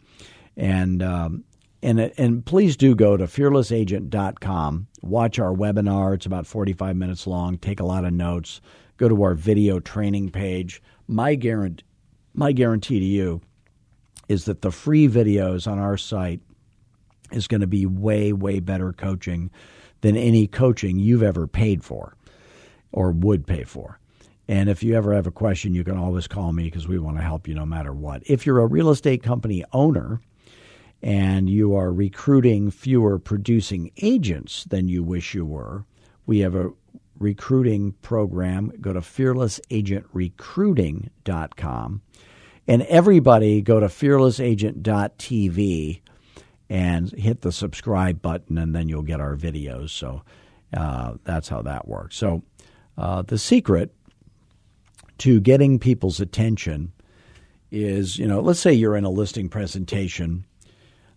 And, 0.58 1.02
um, 1.02 1.46
and, 1.84 2.00
and 2.00 2.46
please 2.46 2.78
do 2.78 2.96
go 2.96 3.18
to 3.18 3.26
fearlessagent.com. 3.26 4.88
Watch 5.02 5.40
our 5.40 5.54
webinar. 5.54 6.14
It's 6.14 6.26
about 6.26 6.46
45 6.46 6.96
minutes 6.96 7.28
long. 7.28 7.58
Take 7.58 7.80
a 7.80 7.86
lot 7.86 8.06
of 8.06 8.14
notes. 8.14 8.62
Go 8.98 9.10
to 9.10 9.24
our 9.24 9.34
video 9.34 9.80
training 9.80 10.30
page. 10.30 10.82
My 11.08 11.36
guarantee 11.36 11.86
my 12.34 12.52
guarantee 12.52 13.00
to 13.00 13.06
you 13.06 13.42
is 14.30 14.46
that 14.46 14.62
the 14.62 14.72
free 14.72 15.08
videos 15.08 15.70
on 15.70 15.78
our 15.80 15.98
site 15.98 16.40
is 17.32 17.48
going 17.48 17.62
to 17.62 17.68
be 17.68 17.86
way, 17.86 18.32
way 18.32 18.60
better 18.60 18.94
coaching 18.94 19.52
than 20.02 20.16
any 20.16 20.48
coaching 20.48 20.98
you've 20.98 21.24
ever 21.24 21.48
paid 21.48 21.84
for 21.84 22.16
or 22.92 23.12
would 23.12 23.46
pay 23.46 23.64
for. 23.64 24.00
And 24.48 24.70
if 24.70 24.84
you 24.84 24.96
ever 24.96 25.14
have 25.14 25.28
a 25.28 25.32
question, 25.32 25.76
you 25.76 25.84
can 25.84 25.98
always 25.98 26.28
call 26.28 26.52
me 26.52 26.64
because 26.64 26.88
we 26.88 27.00
want 27.00 27.18
to 27.18 27.24
help 27.24 27.48
you 27.48 27.54
no 27.54 27.66
matter 27.66 27.94
what. 27.94 28.22
If 28.26 28.46
you're 28.46 28.60
a 28.60 28.66
real 28.66 28.90
estate 28.90 29.24
company 29.24 29.64
owner 29.72 30.20
and 31.02 31.50
you 31.50 31.76
are 31.76 31.92
recruiting 31.92 32.72
fewer 32.72 33.20
producing 33.20 33.92
agents 33.98 34.64
than 34.66 34.88
you 34.88 35.04
wish 35.04 35.34
you 35.34 35.46
were, 35.46 35.84
we 36.26 36.40
have 36.40 36.56
a 36.56 36.72
recruiting 37.18 37.92
program. 38.02 38.72
Go 38.80 38.94
to 38.94 39.02
fearlessagentrecruiting.com 39.02 42.02
and 42.68 42.82
everybody 42.84 43.62
go 43.62 43.80
to 43.80 43.88
fearlessagent.tv 43.88 46.02
and 46.70 47.12
hit 47.12 47.42
the 47.42 47.52
subscribe 47.52 48.22
button, 48.22 48.58
and 48.58 48.74
then 48.74 48.88
you'll 48.88 49.02
get 49.02 49.20
our 49.20 49.36
videos. 49.36 49.90
So 49.90 50.22
uh, 50.74 51.16
that's 51.26 51.50
how 51.50 51.62
that 51.64 51.86
works. 51.88 52.16
So 52.16 52.44
uh, 52.98 53.24
the 53.24 53.38
secret 53.38 53.94
to 55.18 55.42
getting 55.42 55.80
people's 55.80 56.22
attention 56.22 56.94
is, 57.72 58.18
you 58.18 58.26
know, 58.26 58.40
let's 58.40 58.62
say 58.62 58.72
you're 58.72 58.96
in 58.96 59.04
a 59.04 59.10
listing 59.10 59.50
presentation. 59.50 60.46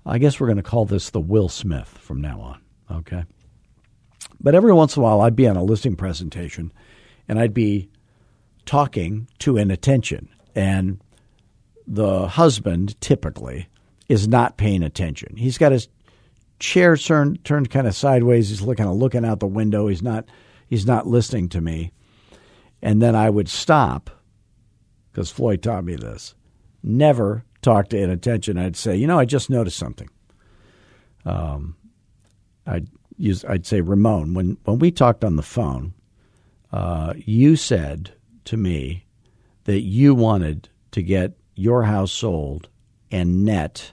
I 0.07 0.19
guess 0.19 0.39
we're 0.39 0.47
going 0.47 0.59
to 0.59 0.63
call 0.63 0.85
this 0.85 1.11
the 1.11 1.21
Will 1.21 1.49
Smith 1.49 1.89
from 1.89 2.21
now 2.21 2.41
on. 2.41 2.61
Okay. 2.99 3.25
But 4.41 4.55
every 4.55 4.73
once 4.73 4.97
in 4.97 5.03
a 5.03 5.05
while, 5.05 5.21
I'd 5.21 5.37
be 5.37 5.49
on 5.49 5.57
a 5.57 5.65
listing 5.65 5.97
presentation 5.97 6.73
and 7.29 7.39
I'd 7.39 7.55
be 7.55 7.89
talking 8.67 9.29
to 9.41 9.57
an 9.57 9.71
attention. 9.71 10.29
And 10.55 11.01
the 11.87 12.29
husband 12.29 13.01
typically 13.01 13.69
is 14.09 14.29
not 14.29 14.57
paying 14.57 14.83
attention. 14.83 15.37
He's 15.37 15.59
got 15.59 15.73
his 15.73 15.89
chair 16.59 16.97
turned 16.97 17.45
turned 17.45 17.71
kind 17.71 17.87
of 17.87 17.95
sideways. 17.95 18.51
He's 18.51 18.63
looking 18.63 18.89
looking 18.89 19.25
out 19.25 19.41
the 19.41 19.47
window. 19.47 19.89
He's 19.89 20.03
not 20.03 20.27
he's 20.69 20.87
not 20.87 21.07
listening 21.07 21.49
to 21.51 21.61
me. 21.61 21.93
And 22.83 23.01
then 23.01 23.17
I 23.17 23.31
would 23.31 23.49
stop 23.49 24.11
because 25.11 25.31
Floyd 25.31 25.63
taught 25.63 25.85
me 25.85 25.97
this. 25.97 26.35
Never 26.83 27.45
talk 27.65 27.89
to 27.89 27.99
inattention. 27.99 28.59
I'd 28.59 28.77
say, 28.77 28.97
you 28.97 29.07
know, 29.07 29.19
I 29.19 29.25
just 29.25 29.51
noticed 29.51 29.79
something. 29.79 30.09
Um, 31.25 31.77
I'd 32.67 32.89
use 33.17 33.45
I'd 33.45 33.67
say, 33.67 33.81
Ramon, 33.81 34.35
when 34.35 34.59
when 34.65 34.79
we 34.79 34.91
talked 34.91 35.25
on 35.25 35.37
the 35.37 35.43
phone, 35.43 35.95
uh, 36.73 37.15
you 37.17 37.57
said 37.57 38.13
to 38.45 38.57
me 38.57 39.07
that 39.65 39.81
you 39.81 40.15
wanted 40.15 40.69
to 40.93 41.03
get 41.03 41.33
your 41.55 41.85
house 41.85 42.13
sold 42.13 42.69
and 43.11 43.45
net 43.45 43.93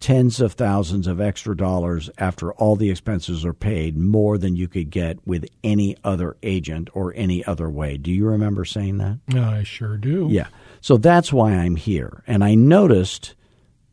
tens 0.00 0.40
of 0.40 0.54
thousands 0.54 1.06
of 1.06 1.20
extra 1.20 1.56
dollars 1.56 2.10
after 2.18 2.52
all 2.54 2.74
the 2.74 2.90
expenses 2.90 3.44
are 3.44 3.52
paid 3.52 3.96
more 3.96 4.36
than 4.36 4.56
you 4.56 4.66
could 4.66 4.90
get 4.90 5.16
with 5.24 5.46
any 5.62 5.96
other 6.02 6.36
agent 6.42 6.90
or 6.92 7.12
any 7.14 7.44
other 7.44 7.70
way. 7.70 7.96
Do 7.96 8.10
you 8.10 8.26
remember 8.26 8.64
saying 8.64 8.98
that? 8.98 9.18
I 9.36 9.62
sure 9.62 9.96
do. 9.96 10.28
Yeah. 10.30 10.48
So 10.82 10.96
that's 10.96 11.32
why 11.32 11.52
I'm 11.52 11.76
here. 11.76 12.24
And 12.26 12.42
I 12.42 12.56
noticed 12.56 13.34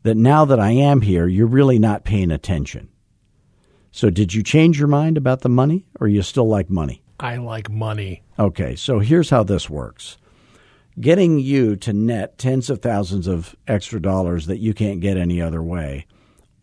that 0.02 0.16
now 0.16 0.44
that 0.44 0.58
I 0.58 0.72
am 0.72 1.00
here, 1.00 1.26
you're 1.26 1.46
really 1.46 1.78
not 1.78 2.04
paying 2.04 2.32
attention. 2.32 2.88
So 3.92 4.10
did 4.10 4.34
you 4.34 4.42
change 4.42 4.78
your 4.78 4.88
mind 4.88 5.16
about 5.16 5.40
the 5.40 5.48
money 5.48 5.86
or 6.00 6.08
you 6.08 6.20
still 6.22 6.48
like 6.48 6.68
money? 6.68 7.02
I 7.20 7.36
like 7.36 7.70
money. 7.70 8.22
Okay. 8.38 8.74
So 8.74 8.98
here's 8.98 9.30
how 9.30 9.44
this 9.44 9.70
works 9.70 10.18
getting 10.98 11.38
you 11.38 11.76
to 11.76 11.92
net 11.92 12.36
tens 12.36 12.68
of 12.68 12.82
thousands 12.82 13.28
of 13.28 13.54
extra 13.68 14.02
dollars 14.02 14.46
that 14.46 14.58
you 14.58 14.74
can't 14.74 15.00
get 15.00 15.16
any 15.16 15.40
other 15.40 15.62
way 15.62 16.06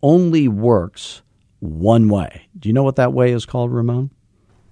only 0.02 0.46
works 0.46 1.22
one 1.60 2.08
way. 2.08 2.48
Do 2.58 2.68
you 2.68 2.72
know 2.72 2.82
what 2.82 2.96
that 2.96 3.14
way 3.14 3.32
is 3.32 3.46
called, 3.46 3.72
Ramon? 3.72 4.10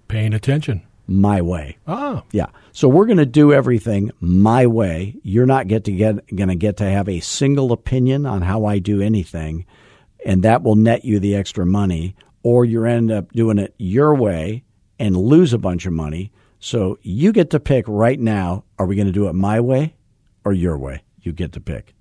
Paying 0.08 0.34
attention. 0.34 0.85
My 1.06 1.40
way. 1.40 1.78
Ah. 1.86 2.24
Yeah. 2.32 2.46
So 2.72 2.88
we're 2.88 3.06
going 3.06 3.18
to 3.18 3.26
do 3.26 3.52
everything 3.52 4.10
my 4.20 4.66
way. 4.66 5.16
You're 5.22 5.46
not 5.46 5.68
get 5.68 5.84
to 5.84 5.92
get 5.92 6.26
going 6.34 6.48
to 6.48 6.56
get 6.56 6.76
to 6.78 6.84
have 6.84 7.08
a 7.08 7.20
single 7.20 7.72
opinion 7.72 8.26
on 8.26 8.42
how 8.42 8.64
I 8.64 8.78
do 8.80 9.00
anything, 9.00 9.66
and 10.24 10.42
that 10.42 10.62
will 10.62 10.74
net 10.74 11.04
you 11.04 11.20
the 11.20 11.36
extra 11.36 11.64
money. 11.64 12.16
Or 12.42 12.64
you 12.64 12.84
end 12.84 13.10
up 13.10 13.32
doing 13.32 13.58
it 13.58 13.74
your 13.76 14.14
way 14.14 14.64
and 14.98 15.16
lose 15.16 15.52
a 15.52 15.58
bunch 15.58 15.84
of 15.86 15.92
money 15.92 16.32
so 16.58 16.98
you 17.02 17.32
get 17.32 17.50
to 17.50 17.60
pick 17.60 17.84
right 17.86 18.18
now 18.18 18.64
are 18.78 18.86
we 18.86 18.96
going 18.96 19.06
to 19.06 19.12
do 19.12 19.28
it 19.28 19.34
my 19.34 19.60
way 19.60 19.94
or 20.44 20.52
your 20.52 20.76
way? 20.76 21.02
You 21.22 21.32
get 21.32 21.52
to 21.52 21.60
pick. 21.60 21.94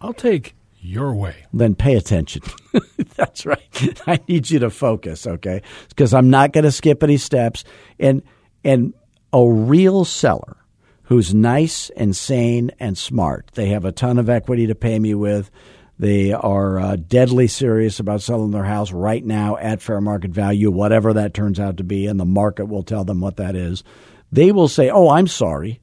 I'll 0.00 0.12
take 0.12 0.54
your 0.82 1.14
way. 1.14 1.36
Then 1.52 1.74
pay 1.74 1.94
attention. 1.94 2.42
That's 3.16 3.46
right. 3.46 4.00
I 4.06 4.18
need 4.28 4.50
you 4.50 4.58
to 4.60 4.70
focus, 4.70 5.26
okay? 5.26 5.62
Because 5.88 6.12
I'm 6.12 6.28
not 6.28 6.52
going 6.52 6.64
to 6.64 6.72
skip 6.72 7.02
any 7.02 7.16
steps. 7.16 7.64
And 7.98 8.22
and 8.64 8.92
a 9.32 9.44
real 9.46 10.04
seller 10.04 10.56
who's 11.04 11.34
nice 11.34 11.90
and 11.90 12.14
sane 12.14 12.70
and 12.78 12.98
smart, 12.98 13.50
they 13.54 13.68
have 13.68 13.84
a 13.84 13.92
ton 13.92 14.18
of 14.18 14.28
equity 14.28 14.66
to 14.66 14.74
pay 14.74 14.98
me 14.98 15.14
with. 15.14 15.50
They 15.98 16.32
are 16.32 16.80
uh, 16.80 16.96
deadly 16.96 17.46
serious 17.46 18.00
about 18.00 18.22
selling 18.22 18.50
their 18.50 18.64
house 18.64 18.92
right 18.92 19.24
now 19.24 19.56
at 19.58 19.82
fair 19.82 20.00
market 20.00 20.32
value, 20.32 20.70
whatever 20.70 21.12
that 21.12 21.34
turns 21.34 21.60
out 21.60 21.76
to 21.76 21.84
be, 21.84 22.06
and 22.06 22.18
the 22.18 22.24
market 22.24 22.66
will 22.66 22.82
tell 22.82 23.04
them 23.04 23.20
what 23.20 23.36
that 23.36 23.54
is. 23.54 23.84
They 24.32 24.50
will 24.50 24.68
say, 24.68 24.90
Oh, 24.90 25.10
I'm 25.10 25.28
sorry. 25.28 25.80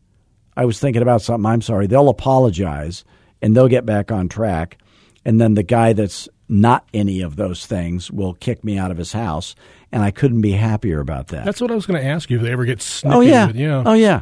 I 0.57 0.65
was 0.65 0.79
thinking 0.79 1.01
about 1.01 1.21
something. 1.21 1.45
I'm 1.45 1.61
sorry. 1.61 1.87
They'll 1.87 2.09
apologize 2.09 3.05
and 3.41 3.55
they'll 3.55 3.69
get 3.69 3.85
back 3.85 4.11
on 4.11 4.27
track. 4.27 4.77
And 5.25 5.39
then 5.39 5.53
the 5.53 5.63
guy 5.63 5.93
that's 5.93 6.29
not 6.47 6.87
any 6.93 7.21
of 7.21 7.35
those 7.35 7.65
things 7.65 8.09
will 8.09 8.33
kick 8.33 8.63
me 8.63 8.77
out 8.77 8.91
of 8.91 8.97
his 8.97 9.13
house. 9.13 9.55
And 9.91 10.03
I 10.03 10.11
couldn't 10.11 10.41
be 10.41 10.51
happier 10.51 10.99
about 10.99 11.27
that. 11.27 11.45
That's 11.45 11.61
what 11.61 11.71
I 11.71 11.75
was 11.75 11.85
going 11.85 12.01
to 12.01 12.07
ask 12.07 12.29
you 12.29 12.37
if 12.37 12.43
they 12.43 12.51
ever 12.51 12.65
get 12.65 12.81
snippy. 12.81 13.15
Oh, 13.15 13.21
yeah. 13.21 13.47
With, 13.47 13.55
you. 13.55 13.71
Oh, 13.71 13.93
yeah. 13.93 14.21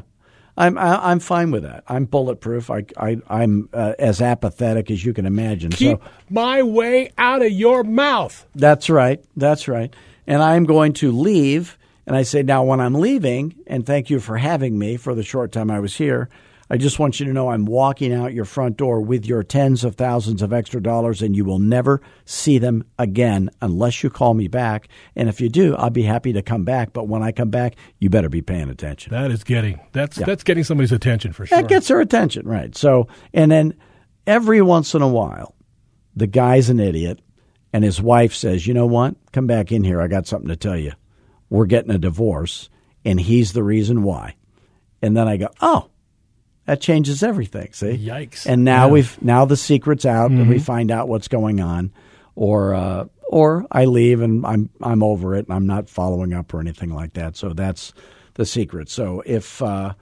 I'm 0.58 0.78
I, 0.78 0.96
am 0.96 1.00
i 1.02 1.12
am 1.12 1.20
fine 1.20 1.52
with 1.52 1.64
that. 1.64 1.84
I'm 1.88 2.06
bulletproof. 2.06 2.72
I, 2.72 2.86
I 2.98 3.18
I'm 3.30 3.70
uh, 3.74 3.94
as 4.00 4.22
apathetic 4.22 4.90
as 4.90 5.06
you 5.06 5.14
can 5.14 5.26
imagine. 5.26 5.70
Keep 5.70 6.02
so 6.02 6.10
my 6.30 6.64
way 6.64 7.12
out 7.18 7.44
of 7.44 7.52
your 7.52 7.84
mouth. 7.84 8.46
That's 8.56 8.90
right. 8.90 9.24
That's 9.36 9.68
right. 9.68 9.96
And 10.26 10.42
I'm 10.42 10.66
going 10.66 10.94
to 10.94 11.12
leave. 11.12 11.78
And 12.08 12.16
I 12.16 12.24
say 12.24 12.42
now, 12.42 12.64
when 12.64 12.80
I'm 12.80 12.96
leaving, 12.96 13.54
and 13.68 13.86
thank 13.86 14.10
you 14.10 14.20
for 14.20 14.38
having 14.38 14.80
me 14.80 14.98
for 14.98 15.14
the 15.14 15.24
short 15.24 15.52
time 15.52 15.70
I 15.70 15.80
was 15.80 15.98
here. 15.98 16.30
I 16.70 16.78
just 16.78 17.00
want 17.00 17.20
you 17.20 17.26
to 17.26 17.34
know 17.34 17.50
I'm 17.50 17.66
walking 17.66 18.14
out 18.14 18.34
your 18.34 18.44
front 18.44 18.76
door 18.76 19.00
with 19.00 19.26
your 19.26 19.42
tens 19.42 19.86
of 19.86 19.96
thousands 19.96 20.42
of 20.42 20.52
extra 20.52 20.82
dollars, 20.82 21.22
and 21.22 21.36
you 21.36 21.46
will 21.46 21.60
never 21.60 22.02
see 22.26 22.58
them 22.58 22.84
again 23.00 23.50
unless 23.62 24.04
you 24.04 24.10
call 24.10 24.34
me 24.34 24.50
back. 24.50 24.90
And 25.16 25.30
if 25.30 25.40
you 25.40 25.48
do, 25.48 25.76
I'll 25.76 25.90
be 25.90 26.04
happy 26.04 26.34
to 26.34 26.42
come 26.42 26.66
back. 26.66 26.92
But 26.92 27.08
when 27.08 27.24
I 27.24 27.32
come 27.32 27.50
back, 27.50 27.76
you 28.00 28.10
better 28.10 28.28
be 28.28 28.42
paying 28.42 28.70
attention. 28.70 29.12
That 29.14 29.32
is 29.32 29.44
getting 29.44 29.80
that's 29.94 30.18
yeah. 30.18 30.26
that's 30.26 30.44
getting 30.44 30.66
somebody's 30.66 30.92
attention 30.92 31.32
for 31.32 31.46
sure. 31.46 31.58
That 31.58 31.70
gets 31.70 31.88
their 31.88 32.02
attention, 32.02 32.46
right? 32.46 32.76
So, 32.76 33.08
and 33.34 33.50
then 33.50 33.74
every 34.26 34.62
once 34.62 34.94
in 34.94 35.02
a 35.02 35.08
while, 35.08 35.56
the 36.16 36.28
guy's 36.28 36.70
an 36.70 36.82
idiot, 36.82 37.22
and 37.72 37.84
his 37.84 38.02
wife 38.02 38.34
says, 38.34 38.68
"You 38.68 38.74
know 38.74 38.88
what? 38.88 39.16
Come 39.32 39.48
back 39.48 39.72
in 39.72 39.86
here. 39.86 40.02
I 40.02 40.08
got 40.08 40.28
something 40.28 40.50
to 40.50 40.58
tell 40.58 40.78
you. 40.78 40.92
We're 41.50 41.66
getting 41.66 41.92
a 41.92 41.98
divorce, 41.98 42.70
and 43.06 43.22
he's 43.22 43.54
the 43.54 43.64
reason 43.64 44.04
why." 44.04 44.36
And 45.02 45.16
then 45.16 45.30
I 45.30 45.38
go, 45.38 45.48
"Oh." 45.62 45.92
That 46.68 46.82
changes 46.82 47.24
everything. 47.24 47.70
See, 47.72 47.98
yikes! 47.98 48.46
And 48.46 48.64
now 48.64 48.86
yeah. 48.86 48.92
we've 48.92 49.22
now 49.24 49.46
the 49.46 49.58
secret's 49.58 50.06
out, 50.06 50.30
mm-hmm. 50.30 50.42
and 50.42 50.50
we 50.50 50.60
find 50.60 50.92
out 50.92 51.08
what's 51.08 51.28
going 51.28 51.60
on, 51.60 51.92
or 52.36 52.76
uh, 52.76 53.06
or 53.30 53.66
I 53.72 53.86
leave 53.86 54.22
and 54.22 54.46
I'm 54.46 54.70
I'm 54.82 55.02
over 55.02 55.34
it, 55.34 55.48
and 55.48 55.56
I'm 55.56 55.66
not 55.66 55.90
following 55.90 56.34
up 56.34 56.54
or 56.54 56.60
anything 56.60 56.94
like 56.94 57.14
that. 57.14 57.36
So 57.36 57.50
that's 57.50 57.94
the 58.36 58.46
secret. 58.46 58.90
So 58.90 59.24
if 59.26 59.62
uh, 59.62 59.94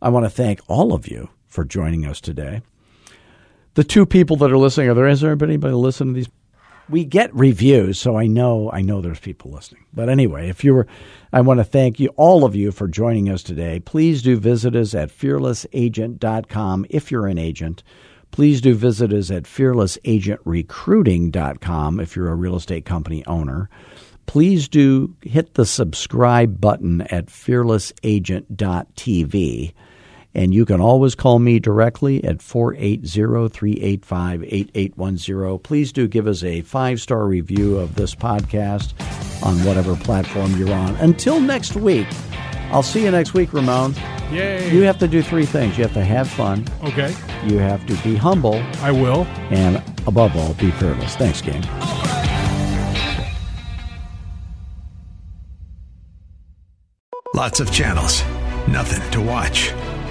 I 0.00 0.08
want 0.10 0.26
to 0.26 0.30
thank 0.30 0.60
all 0.68 0.92
of 0.92 1.08
you 1.08 1.30
for 1.46 1.64
joining 1.64 2.04
us 2.06 2.20
today. 2.20 2.62
The 3.74 3.84
two 3.84 4.04
people 4.04 4.36
that 4.36 4.52
are 4.52 4.58
listening, 4.58 4.90
are 4.90 4.94
there 4.94 5.08
is 5.08 5.22
there 5.22 5.32
anybody 5.32 5.74
listening 5.74 6.14
to 6.14 6.20
these? 6.20 6.28
We 6.92 7.04
get 7.04 7.34
reviews, 7.34 7.98
so 7.98 8.16
I 8.16 8.26
know 8.26 8.70
I 8.70 8.82
know 8.82 9.00
there's 9.00 9.18
people 9.18 9.50
listening. 9.50 9.86
But 9.94 10.10
anyway, 10.10 10.50
if 10.50 10.62
you 10.62 10.74
were 10.74 10.86
I 11.32 11.40
want 11.40 11.58
to 11.58 11.64
thank 11.64 11.98
you 11.98 12.08
all 12.16 12.44
of 12.44 12.54
you 12.54 12.70
for 12.70 12.86
joining 12.86 13.30
us 13.30 13.42
today. 13.42 13.80
Please 13.80 14.20
do 14.20 14.36
visit 14.36 14.76
us 14.76 14.94
at 14.94 15.08
fearlessagent.com 15.08 16.86
if 16.90 17.10
you're 17.10 17.26
an 17.26 17.38
agent. 17.38 17.82
Please 18.30 18.60
do 18.60 18.74
visit 18.74 19.10
us 19.12 19.30
at 19.30 19.44
fearlessagentrecruiting.com 19.44 22.00
if 22.00 22.14
you're 22.14 22.30
a 22.30 22.34
real 22.34 22.56
estate 22.56 22.84
company 22.84 23.24
owner 23.26 23.70
please 24.26 24.68
do 24.68 25.16
hit 25.22 25.54
the 25.54 25.66
subscribe 25.66 26.60
button 26.60 27.00
at 27.02 27.26
fearlessagent.tv. 27.26 29.72
And 30.34 30.54
you 30.54 30.64
can 30.64 30.80
always 30.80 31.14
call 31.14 31.38
me 31.38 31.58
directly 31.58 32.24
at 32.24 32.40
480 32.40 33.48
385 33.50 34.42
8810. 34.44 35.58
Please 35.58 35.92
do 35.92 36.08
give 36.08 36.26
us 36.26 36.42
a 36.42 36.62
five 36.62 37.00
star 37.00 37.26
review 37.26 37.78
of 37.78 37.94
this 37.96 38.14
podcast 38.14 38.94
on 39.44 39.56
whatever 39.64 39.94
platform 39.96 40.56
you're 40.56 40.72
on. 40.72 40.96
Until 40.96 41.38
next 41.40 41.74
week, 41.76 42.06
I'll 42.70 42.82
see 42.82 43.04
you 43.04 43.10
next 43.10 43.34
week, 43.34 43.52
Ramon. 43.52 43.94
Yay. 44.32 44.72
You 44.74 44.80
have 44.82 44.98
to 45.00 45.08
do 45.08 45.20
three 45.20 45.44
things 45.44 45.76
you 45.76 45.84
have 45.84 45.92
to 45.92 46.02
have 46.04 46.26
fun, 46.26 46.64
Okay. 46.84 47.14
you 47.46 47.58
have 47.58 47.84
to 47.86 47.94
be 48.02 48.16
humble, 48.16 48.54
I 48.80 48.90
will. 48.90 49.24
and 49.50 49.76
above 50.06 50.34
all, 50.36 50.54
be 50.54 50.70
fearless. 50.70 51.14
Thanks, 51.16 51.42
gang. 51.42 51.62
Lots 57.34 57.60
of 57.60 57.72
channels, 57.72 58.22
nothing 58.68 59.08
to 59.12 59.20
watch, 59.20 59.72